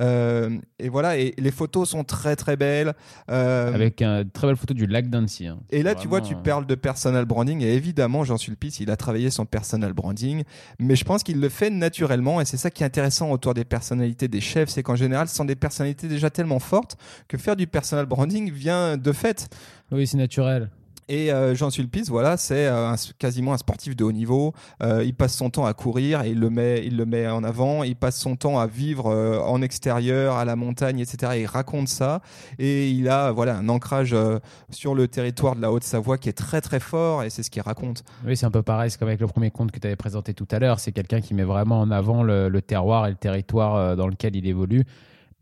Euh, 0.00 0.58
et 0.78 0.88
voilà, 0.88 1.16
et 1.18 1.34
les 1.38 1.50
photos 1.50 1.88
sont 1.88 2.04
très 2.04 2.36
très 2.36 2.56
belles. 2.56 2.94
Euh, 3.30 3.72
Avec 3.72 4.02
une 4.02 4.28
très 4.30 4.46
belle 4.46 4.56
photo 4.56 4.74
du 4.74 4.86
lac 4.86 5.08
d'Annecy. 5.08 5.46
hein. 5.46 5.58
et 5.70 5.82
là, 5.82 5.94
tu 5.94 6.08
vois, 6.08 6.20
tu 6.20 6.34
euh, 6.34 6.38
parles 6.38 6.66
de 6.66 6.74
personal 6.74 7.24
branding 7.24 7.62
et 7.62 7.74
évidemment, 7.74 8.24
Jean 8.24 8.36
Sulpice, 8.36 8.80
il 8.80 8.90
a 8.90 8.96
travaillé 8.96 9.30
son 9.30 9.46
personal 9.46 9.92
branding, 9.92 10.42
mais 10.78 10.96
je 10.96 11.04
pense 11.04 11.22
qu'il 11.22 11.40
le 11.40 11.48
fait 11.48 11.70
naturellement 11.70 12.40
et 12.40 12.44
c'est 12.44 12.56
ça 12.56 12.70
qui 12.70 12.82
est 12.82 12.86
intéressant 12.86 13.30
autour 13.30 13.54
des 13.54 13.64
personnalités 13.64 14.28
des 14.28 14.40
chefs, 14.40 14.68
c'est 14.68 14.82
qu'en 14.82 14.96
général, 14.96 15.28
ce 15.28 15.34
sont 15.34 15.44
des 15.44 15.56
personnalités 15.56 16.08
déjà 16.08 16.30
tellement 16.30 16.58
fortes 16.58 16.96
que 17.26 17.36
faire 17.36 17.56
du 17.56 17.66
personal 17.66 18.06
branding 18.06 18.52
vient 18.52 18.96
de 18.96 19.12
fait. 19.12 19.48
Oui, 19.90 20.06
c'est 20.06 20.16
naturel. 20.16 20.70
Et 21.08 21.32
euh, 21.32 21.54
Jean 21.54 21.70
Sulpice, 21.70 22.10
voilà, 22.10 22.36
c'est 22.36 22.66
euh, 22.66 22.94
quasiment 23.18 23.54
un 23.54 23.56
sportif 23.56 23.96
de 23.96 24.04
haut 24.04 24.12
niveau. 24.12 24.52
Euh, 24.82 25.02
il 25.04 25.14
passe 25.14 25.34
son 25.34 25.48
temps 25.48 25.64
à 25.64 25.72
courir 25.72 26.22
et 26.22 26.30
il 26.30 26.38
le 26.38 26.50
met, 26.50 26.84
il 26.84 26.98
le 26.98 27.06
met 27.06 27.26
en 27.26 27.44
avant. 27.44 27.82
Il 27.82 27.96
passe 27.96 28.18
son 28.18 28.36
temps 28.36 28.58
à 28.58 28.66
vivre 28.66 29.06
en 29.08 29.62
extérieur, 29.62 30.36
à 30.36 30.44
la 30.44 30.54
montagne, 30.54 30.98
etc. 31.00 31.32
Et 31.36 31.40
il 31.42 31.46
raconte 31.46 31.88
ça. 31.88 32.20
Et 32.58 32.90
il 32.90 33.08
a, 33.08 33.32
voilà, 33.32 33.56
un 33.56 33.68
ancrage 33.70 34.14
sur 34.70 34.94
le 34.94 35.08
territoire 35.08 35.56
de 35.56 35.62
la 35.62 35.72
Haute-Savoie 35.72 36.18
qui 36.18 36.28
est 36.28 36.36
très 36.36 36.60
très 36.60 36.80
fort. 36.80 37.22
Et 37.22 37.30
c'est 37.30 37.42
ce 37.42 37.50
qu'il 37.50 37.62
raconte. 37.62 38.04
Oui, 38.26 38.36
c'est 38.36 38.46
un 38.46 38.50
peu 38.50 38.62
pareil. 38.62 38.90
C'est 38.90 38.98
comme 38.98 39.08
avec 39.08 39.20
le 39.20 39.26
premier 39.26 39.50
compte 39.50 39.72
que 39.72 39.78
tu 39.78 39.86
avais 39.86 39.96
présenté 39.96 40.34
tout 40.34 40.48
à 40.50 40.58
l'heure. 40.58 40.78
C'est 40.78 40.92
quelqu'un 40.92 41.22
qui 41.22 41.32
met 41.32 41.44
vraiment 41.44 41.80
en 41.80 41.90
avant 41.90 42.22
le, 42.22 42.48
le 42.48 42.62
terroir 42.62 43.06
et 43.06 43.10
le 43.10 43.16
territoire 43.16 43.96
dans 43.96 44.08
lequel 44.08 44.36
il 44.36 44.46
évolue. 44.46 44.84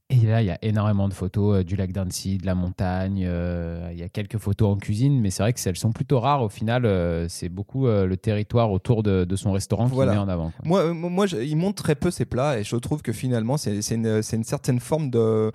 Et 0.08 0.24
là, 0.24 0.40
il 0.40 0.46
y 0.46 0.50
a 0.52 0.58
énormément 0.62 1.08
de 1.08 1.12
photos 1.14 1.56
euh, 1.56 1.64
du 1.64 1.74
lac 1.74 1.90
d'Annecy, 1.90 2.38
de 2.38 2.46
la 2.46 2.54
montagne. 2.54 3.24
euh, 3.26 3.88
il 3.90 3.98
y 3.98 4.04
a 4.04 4.08
quelques 4.08 4.38
photos 4.38 4.68
en 4.68 4.76
cuisine, 4.76 5.20
mais 5.20 5.30
c'est 5.30 5.42
vrai 5.42 5.52
que 5.52 5.58
elles 5.68 5.76
sont 5.76 5.90
plutôt 5.90 6.20
rares. 6.20 6.42
Au 6.44 6.48
final, 6.48 6.86
euh, 6.86 7.26
c'est 7.28 7.48
beaucoup 7.48 7.86
le 7.88 8.14
territoire 8.16 8.70
autour 8.70 9.02
de, 9.02 9.24
de 9.24 9.36
son 9.36 9.50
restaurant 9.50 9.86
Voilà. 9.86 10.12
qui 10.12 10.18
met 10.18 10.22
en 10.24 10.28
avant. 10.28 10.52
quoi. 10.52 10.64
Moi, 10.64 10.94
moi 10.94 11.26
je- 11.26 11.38
il 11.38 11.56
montre 11.56 11.82
très 11.82 11.96
peu 11.96 12.12
ses 12.12 12.24
plats 12.24 12.56
et 12.60 12.62
je 12.62 12.76
trouve 12.76 13.02
que 13.02 13.12
finalement, 13.12 13.56
c'est 13.56 13.80
une, 13.90 14.22
certaine 14.44 14.78
forme 14.78 15.10
de, 15.10 15.50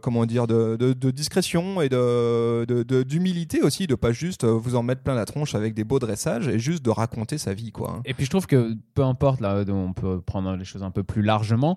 comment 0.00 0.24
dire, 0.24 0.46
de, 0.46 0.76
de- 0.76 0.94
de 0.94 1.10
discrétion 1.10 1.82
et 1.82 1.90
d'humilité 3.04 3.60
aussi, 3.60 3.86
de 3.86 3.94
pas 3.96 4.12
juste 4.12 4.44
vous 4.46 4.76
en 4.76 4.82
mettre 4.82 5.02
plein 5.02 5.14
la 5.14 5.26
tronche 5.26 5.54
avec 5.54 5.74
des 5.74 5.84
beaux 5.84 5.98
dressages 5.98 6.48
et 6.48 6.58
juste 6.58 6.82
de 6.84 6.90
raconter 6.90 7.36
sa 7.36 7.52
vie, 7.52 7.70
quoi. 7.70 7.96
hein. 7.98 8.02
Et 8.06 8.14
puis 8.14 8.24
je 8.24 8.30
trouve 8.30 8.46
que 8.46 8.74
peu 8.94 9.02
importe, 9.04 9.40
là, 9.42 9.62
on 9.68 9.92
peut 9.92 10.22
prendre 10.22 10.56
les 10.56 10.64
choses 10.64 10.82
un 10.82 10.90
peu 10.90 11.02
plus 11.02 11.20
largement 11.22 11.76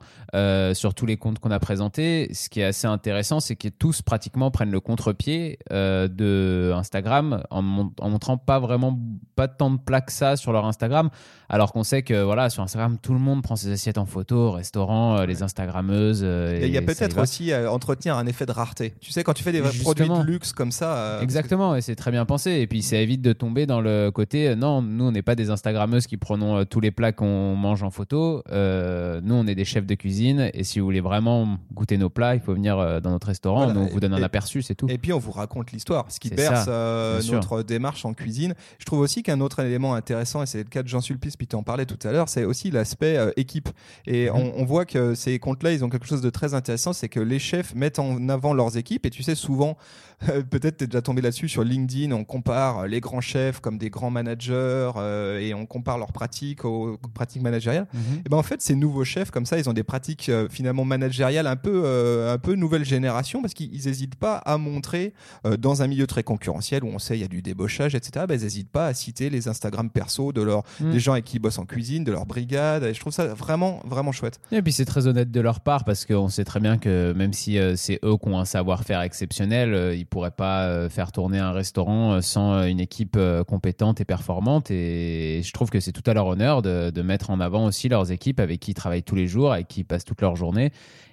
sur 0.74 0.94
tous 0.94 1.06
les 1.06 1.18
comptes 1.18 1.40
qu'on 1.40 1.52
a 1.52 1.60
présentés. 1.60 2.13
Ce 2.34 2.50
qui 2.50 2.60
est 2.62 2.66
assez 2.66 2.88
intéressant, 2.88 3.40
c'est 3.40 3.56
que 3.56 3.68
tous 3.68 4.02
pratiquement 4.02 4.52
prennent 4.52 4.72
le 4.72 4.80
contre-pied 4.80 5.58
euh, 5.72 6.08
de 6.08 6.72
Instagram 6.76 7.44
en, 7.50 7.62
mon- 7.62 7.92
en 8.00 8.10
montrant 8.10 8.38
pas 8.38 8.60
vraiment 8.60 9.00
pas 9.36 9.48
tant 9.48 9.72
de 9.72 9.78
plats 9.78 10.02
que 10.02 10.12
ça 10.12 10.36
sur 10.36 10.52
leur 10.54 10.66
Instagram, 10.66 11.10
alors 11.50 11.72
qu'on 11.74 11.84
sait 11.84 12.04
que 12.04 12.22
voilà 12.24 12.50
sur 12.50 12.62
Instagram 12.64 12.98
tout 13.02 13.14
le 13.14 13.20
monde 13.20 13.42
prend 13.42 13.56
ses 13.56 13.72
assiettes 13.72 13.98
en 13.98 14.06
photo, 14.06 14.36
au 14.50 14.52
restaurant, 14.52 15.18
euh, 15.18 15.26
les 15.26 15.42
Instagrammeuses. 15.44 16.22
euh, 16.24 16.60
Et 16.62 16.68
il 16.68 16.74
y 16.74 16.78
a 16.78 16.82
peut-être 16.82 17.16
aussi 17.24 17.52
à 17.54 17.72
entretenir 17.72 18.16
un 18.18 18.26
effet 18.28 18.46
de 18.46 18.52
rareté. 18.52 18.94
Tu 19.02 19.12
sais, 19.12 19.24
quand 19.24 19.34
tu 19.34 19.44
fais 19.44 19.52
des 19.52 19.62
produits 19.82 20.06
de 20.22 20.26
luxe 20.26 20.54
comme 20.54 20.72
ça. 20.72 20.96
euh, 20.98 21.22
Exactement, 21.22 21.76
et 21.76 21.82
c'est 21.82 21.96
très 21.96 22.12
bien 22.12 22.26
pensé. 22.26 22.52
Et 22.52 22.68
puis 22.68 22.82
ça 22.82 22.98
évite 22.98 23.22
de 23.22 23.34
tomber 23.34 23.66
dans 23.66 23.82
le 23.82 24.12
côté 24.12 24.50
euh, 24.50 24.56
non, 24.56 24.82
nous 24.82 25.06
on 25.06 25.12
n'est 25.12 25.22
pas 25.22 25.36
des 25.36 25.50
Instagrammeuses 25.50 26.08
qui 26.08 26.18
prenons 26.18 26.58
euh, 26.58 26.64
tous 26.66 26.80
les 26.80 26.92
plats 26.92 27.12
qu'on 27.12 27.56
mange 27.56 27.84
en 27.84 27.90
photo. 27.90 28.44
Euh, 28.52 29.20
nous 29.24 29.36
on 29.36 29.48
est 29.48 29.56
des 29.56 29.66
chefs 29.66 29.86
de 29.86 29.96
cuisine 29.96 30.50
et 30.54 30.64
si 30.64 30.80
vous 30.80 30.86
voulez 30.86 31.02
vraiment 31.02 31.58
goûter 31.74 31.98
nos 31.98 32.03
plats, 32.10 32.36
il 32.36 32.42
faut 32.42 32.54
venir 32.54 32.78
euh, 32.78 33.00
dans 33.00 33.12
notre 33.12 33.28
restaurant. 33.28 33.66
Voilà, 33.66 33.80
on 33.80 33.86
vous 33.88 34.00
donne 34.00 34.14
un 34.14 34.24
aperçu, 34.24 34.62
c'est 34.62 34.76
tout. 34.76 34.88
Et 34.90 34.98
puis 34.98 35.14
on 35.14 35.20
vous 35.20 35.32
raconte 35.32 35.72
l'histoire, 35.72 36.06
ce 36.10 36.20
qui 36.20 36.30
berce 36.30 36.66
euh, 36.68 37.22
sûr. 37.22 37.34
notre 37.36 37.64
démarche 37.64 38.06
en 38.06 38.14
cuisine. 38.14 38.54
Je 38.80 38.86
trouve 38.86 39.00
aussi 39.00 39.24
qu'un 39.24 39.40
autre 39.42 39.60
élément 39.60 39.94
intéressant, 39.96 40.44
et 40.44 40.46
c'est 40.46 40.60
le 40.60 40.64
cas 40.70 40.84
de 40.84 40.88
Jean 40.88 41.02
Sulpice, 41.02 41.36
puis 41.38 41.48
tu 41.48 41.56
en 41.56 41.64
parlais 41.64 41.86
tout 41.86 42.00
à 42.08 42.12
l'heure, 42.12 42.30
c'est 42.30 42.44
aussi 42.46 42.72
l'aspect 42.72 43.18
euh, 43.18 43.32
équipe. 43.38 43.70
Et 44.08 44.30
Mhm. 44.30 44.36
on, 44.36 44.54
on 44.62 44.66
voit 44.66 44.86
que 44.86 45.16
ces 45.16 45.38
comptes-là, 45.40 45.72
ils 45.74 45.84
ont 45.84 45.90
quelque 45.90 46.08
chose 46.08 46.22
de 46.22 46.30
très 46.30 46.54
intéressant, 46.54 46.94
c'est 46.94 47.10
que 47.10 47.20
les 47.20 47.40
chefs 47.40 47.74
mettent 47.76 48.00
en 48.00 48.30
avant 48.30 48.54
leurs 48.54 48.78
équipes. 48.78 49.06
Et 49.06 49.10
tu 49.10 49.24
sais, 49.24 49.36
souvent, 49.36 49.78
peut-être 50.50 50.78
tu 50.78 50.84
es 50.86 50.88
déjà 50.88 51.02
tombé 51.02 51.22
là-dessus 51.22 51.50
sur 51.50 51.64
LinkedIn, 51.64 52.12
on 52.14 52.24
compare 52.24 52.88
les 52.88 53.00
grands 53.02 53.22
chefs 53.22 53.60
comme 53.60 53.78
des 53.78 53.90
grands 53.90 54.12
managers 54.12 54.92
et 55.40 55.54
on 55.54 55.66
compare 55.66 55.98
leurs 55.98 56.12
pratiques 56.12 56.66
aux 56.66 56.98
pratiques 57.14 57.42
managériales. 57.42 57.88
Mhm. 57.94 58.22
Et 58.26 58.30
ben 58.30 58.38
en 58.38 58.44
fait, 58.44 58.62
ces 58.62 58.76
nouveaux 58.76 59.04
chefs 59.04 59.32
comme 59.32 59.46
ça, 59.46 59.58
ils 59.58 59.70
ont 59.70 59.74
des 59.74 59.84
pratiques 59.84 60.32
finalement 60.50 60.86
managériales 60.86 61.48
un 61.48 61.56
peu, 61.56 61.84
euh, 61.94 62.34
un 62.34 62.38
peu 62.38 62.56
nouvelle 62.56 62.86
génération 62.86 63.42
parce 63.42 63.54
qu'ils 63.54 63.72
n'hésitent 63.72 64.16
pas 64.16 64.38
à 64.38 64.58
montrer 64.58 65.14
euh, 65.46 65.58
dans 65.58 65.82
un 65.82 65.88
milieu 65.88 66.08
très 66.08 66.24
concurrentiel 66.24 66.84
où 66.84 66.88
on 66.88 67.00
sait 67.00 67.18
il 67.18 67.22
y 67.22 67.26
a 67.26 67.28
du 67.28 67.42
débauchage, 67.42 67.96
etc. 67.96 68.26
Ben, 68.28 68.40
ils 68.40 68.44
n'hésitent 68.44 68.72
pas 68.72 68.88
à 68.88 68.94
citer 68.94 69.30
les 69.30 69.48
Instagram 69.48 69.90
perso 69.90 70.32
de 70.34 70.42
leurs 70.42 70.64
Mm. 70.80 70.92
des 70.92 71.00
gens 71.00 71.14
avec 71.14 71.26
qui 71.26 71.38
ils 71.38 71.40
bossent 71.40 71.60
en 71.60 71.66
cuisine, 71.66 72.04
de 72.04 72.12
leur 72.12 72.26
brigade. 72.26 72.84
Et 72.84 72.94
je 72.94 73.00
trouve 73.00 73.14
ça 73.14 73.28
vraiment, 73.34 73.82
vraiment 73.86 74.12
chouette. 74.12 74.40
Et 74.52 74.62
puis 74.62 74.72
c'est 74.72 74.86
très 74.86 75.08
honnête 75.08 75.32
de 75.32 75.42
leur 75.42 75.60
part 75.60 75.84
parce 75.84 76.06
qu'on 76.06 76.30
sait 76.30 76.46
très 76.46 76.60
bien 76.60 76.78
que 76.78 77.14
même 77.14 77.34
si 77.34 77.58
euh, 77.58 77.76
c'est 77.76 78.00
eux 78.04 78.18
qui 78.18 78.28
ont 78.28 78.40
un 78.40 78.46
savoir-faire 78.46 79.02
exceptionnel, 79.02 79.96
ils 79.96 80.06
pourraient 80.06 80.32
pas 80.32 80.90
faire 80.90 81.12
tourner 81.12 81.40
un 81.40 81.52
restaurant 81.52 82.22
sans 82.22 82.64
une 82.64 82.80
équipe 82.80 83.18
compétente 83.48 84.02
et 84.02 84.06
performante. 84.06 84.72
Et 84.72 85.42
je 85.44 85.52
trouve 85.52 85.70
que 85.70 85.80
c'est 85.80 85.92
tout 85.92 86.04
à 86.10 86.14
leur 86.14 86.28
honneur 86.28 86.62
de, 86.62 86.90
de 86.90 87.02
mettre 87.02 87.30
en 87.30 87.40
avant 87.40 87.66
aussi 87.66 87.90
leurs 87.90 88.12
équipes 88.12 88.40
avec 88.40 88.60
qui 88.60 88.72
ils 88.72 88.76
travaillent 88.76 89.04
tous 89.04 89.16
les 89.16 89.28
jours, 89.28 89.54
avec 89.54 89.68
qui 89.68 89.82
ils 89.82 89.86
passent 89.86 90.06
toute 90.06 90.22
leur 90.22 90.36
journée. 90.36 90.72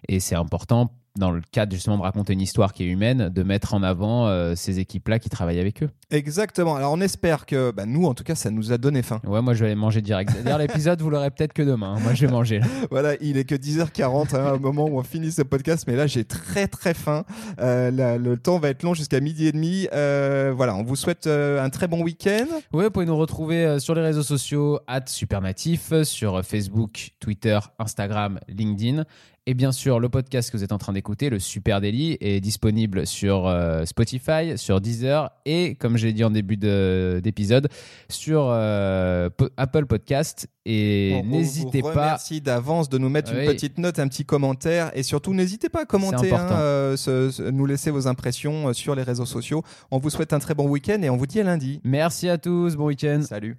Et 0.08 0.20
c'est 0.20 0.34
important 0.34 0.69
dans 1.16 1.30
le 1.30 1.42
cadre 1.52 1.72
justement 1.72 1.98
de 1.98 2.02
raconter 2.02 2.32
une 2.32 2.40
histoire 2.40 2.72
qui 2.72 2.84
est 2.84 2.86
humaine, 2.86 3.28
de 3.28 3.42
mettre 3.42 3.74
en 3.74 3.82
avant 3.82 4.26
euh, 4.26 4.54
ces 4.54 4.78
équipes-là 4.78 5.18
qui 5.18 5.28
travaillent 5.28 5.58
avec 5.60 5.82
eux. 5.82 5.90
Exactement. 6.10 6.76
Alors 6.76 6.92
on 6.92 7.00
espère 7.00 7.46
que 7.46 7.72
bah, 7.72 7.84
nous, 7.86 8.06
en 8.06 8.14
tout 8.14 8.24
cas, 8.24 8.34
ça 8.34 8.50
nous 8.50 8.72
a 8.72 8.78
donné 8.78 9.02
faim. 9.02 9.20
Ouais, 9.26 9.42
moi 9.42 9.54
je 9.54 9.60
vais 9.60 9.66
aller 9.66 9.74
manger 9.74 10.02
direct. 10.02 10.32
D'ailleurs, 10.42 10.58
l'épisode, 10.66 11.00
vous 11.02 11.10
l'aurez 11.10 11.30
peut-être 11.30 11.52
que 11.52 11.62
demain. 11.62 11.98
Moi 12.00 12.14
je 12.14 12.26
vais 12.26 12.32
manger. 12.32 12.60
là. 12.60 12.66
Voilà, 12.90 13.14
il 13.20 13.36
est 13.36 13.44
que 13.44 13.54
10h40 13.54 14.36
hein, 14.36 14.52
au 14.54 14.58
moment 14.58 14.86
où 14.86 14.98
on 14.98 15.02
finit 15.02 15.32
ce 15.32 15.42
podcast, 15.42 15.84
mais 15.86 15.96
là 15.96 16.06
j'ai 16.06 16.24
très 16.24 16.68
très 16.68 16.94
faim. 16.94 17.24
Euh, 17.60 18.18
le 18.18 18.36
temps 18.36 18.58
va 18.58 18.68
être 18.68 18.82
long 18.82 18.94
jusqu'à 18.94 19.20
midi 19.20 19.46
et 19.46 19.52
demi. 19.52 19.88
Euh, 19.92 20.52
voilà, 20.56 20.74
on 20.76 20.84
vous 20.84 20.96
souhaite 20.96 21.26
un 21.26 21.70
très 21.70 21.88
bon 21.88 22.02
week-end. 22.02 22.46
Ouais, 22.72 22.84
vous 22.84 22.90
pouvez 22.90 23.06
nous 23.06 23.16
retrouver 23.16 23.78
sur 23.80 23.94
les 23.94 24.02
réseaux 24.02 24.22
sociaux, 24.22 24.78
at 24.86 25.02
Supernatif, 25.06 25.92
euh, 25.92 26.04
sur 26.04 26.44
Facebook, 26.44 27.10
Twitter, 27.20 27.58
Instagram, 27.78 28.38
LinkedIn. 28.48 29.04
Et 29.50 29.54
bien 29.54 29.72
sûr, 29.72 29.98
le 29.98 30.08
podcast 30.08 30.48
que 30.52 30.56
vous 30.56 30.62
êtes 30.62 30.70
en 30.70 30.78
train 30.78 30.92
d'écouter, 30.92 31.28
le 31.28 31.40
Super 31.40 31.80
Daily, 31.80 32.16
est 32.20 32.40
disponible 32.40 33.04
sur 33.04 33.48
euh, 33.48 33.84
Spotify, 33.84 34.56
sur 34.56 34.80
Deezer 34.80 35.28
et, 35.44 35.74
comme 35.74 35.96
j'ai 35.96 36.12
dit 36.12 36.22
en 36.22 36.30
début 36.30 36.56
de- 36.56 37.20
d'épisode, 37.20 37.66
sur 38.08 38.46
euh, 38.48 39.28
Apple 39.56 39.86
Podcast. 39.86 40.46
Et 40.64 41.20
n'hésitez 41.24 41.82
pas. 41.82 41.88
remercie 41.90 42.40
d'avance 42.40 42.88
de 42.88 42.96
nous 42.98 43.08
mettre 43.08 43.32
Oui. 43.34 43.40
une 43.40 43.46
petite 43.50 43.78
note, 43.78 43.98
un 43.98 44.06
petit 44.06 44.24
commentaire 44.24 44.92
et 44.94 45.02
surtout 45.02 45.34
n'hésitez 45.34 45.68
pas 45.68 45.82
à 45.82 45.84
commenter, 45.84 46.32
hein, 46.32 46.46
euh, 46.52 46.96
ce- 46.96 47.32
ce- 47.32 47.42
nous 47.42 47.66
laisser 47.66 47.90
vos 47.90 48.06
impressions 48.06 48.72
sur 48.72 48.94
les 48.94 49.02
réseaux 49.02 49.26
sociaux. 49.26 49.64
On 49.90 49.98
vous 49.98 50.10
souhaite 50.10 50.32
un 50.32 50.38
très 50.38 50.54
bon 50.54 50.68
week-end 50.68 51.02
et 51.02 51.10
on 51.10 51.16
vous 51.16 51.26
dit 51.26 51.40
à 51.40 51.42
lundi. 51.42 51.80
Merci 51.82 52.28
à 52.28 52.38
tous, 52.38 52.76
bon 52.76 52.86
week-end. 52.86 53.22
Salut. 53.26 53.56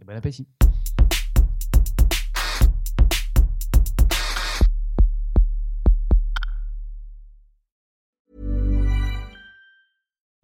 Et 0.00 0.04
bon 0.04 0.14
appétit. 0.14 0.46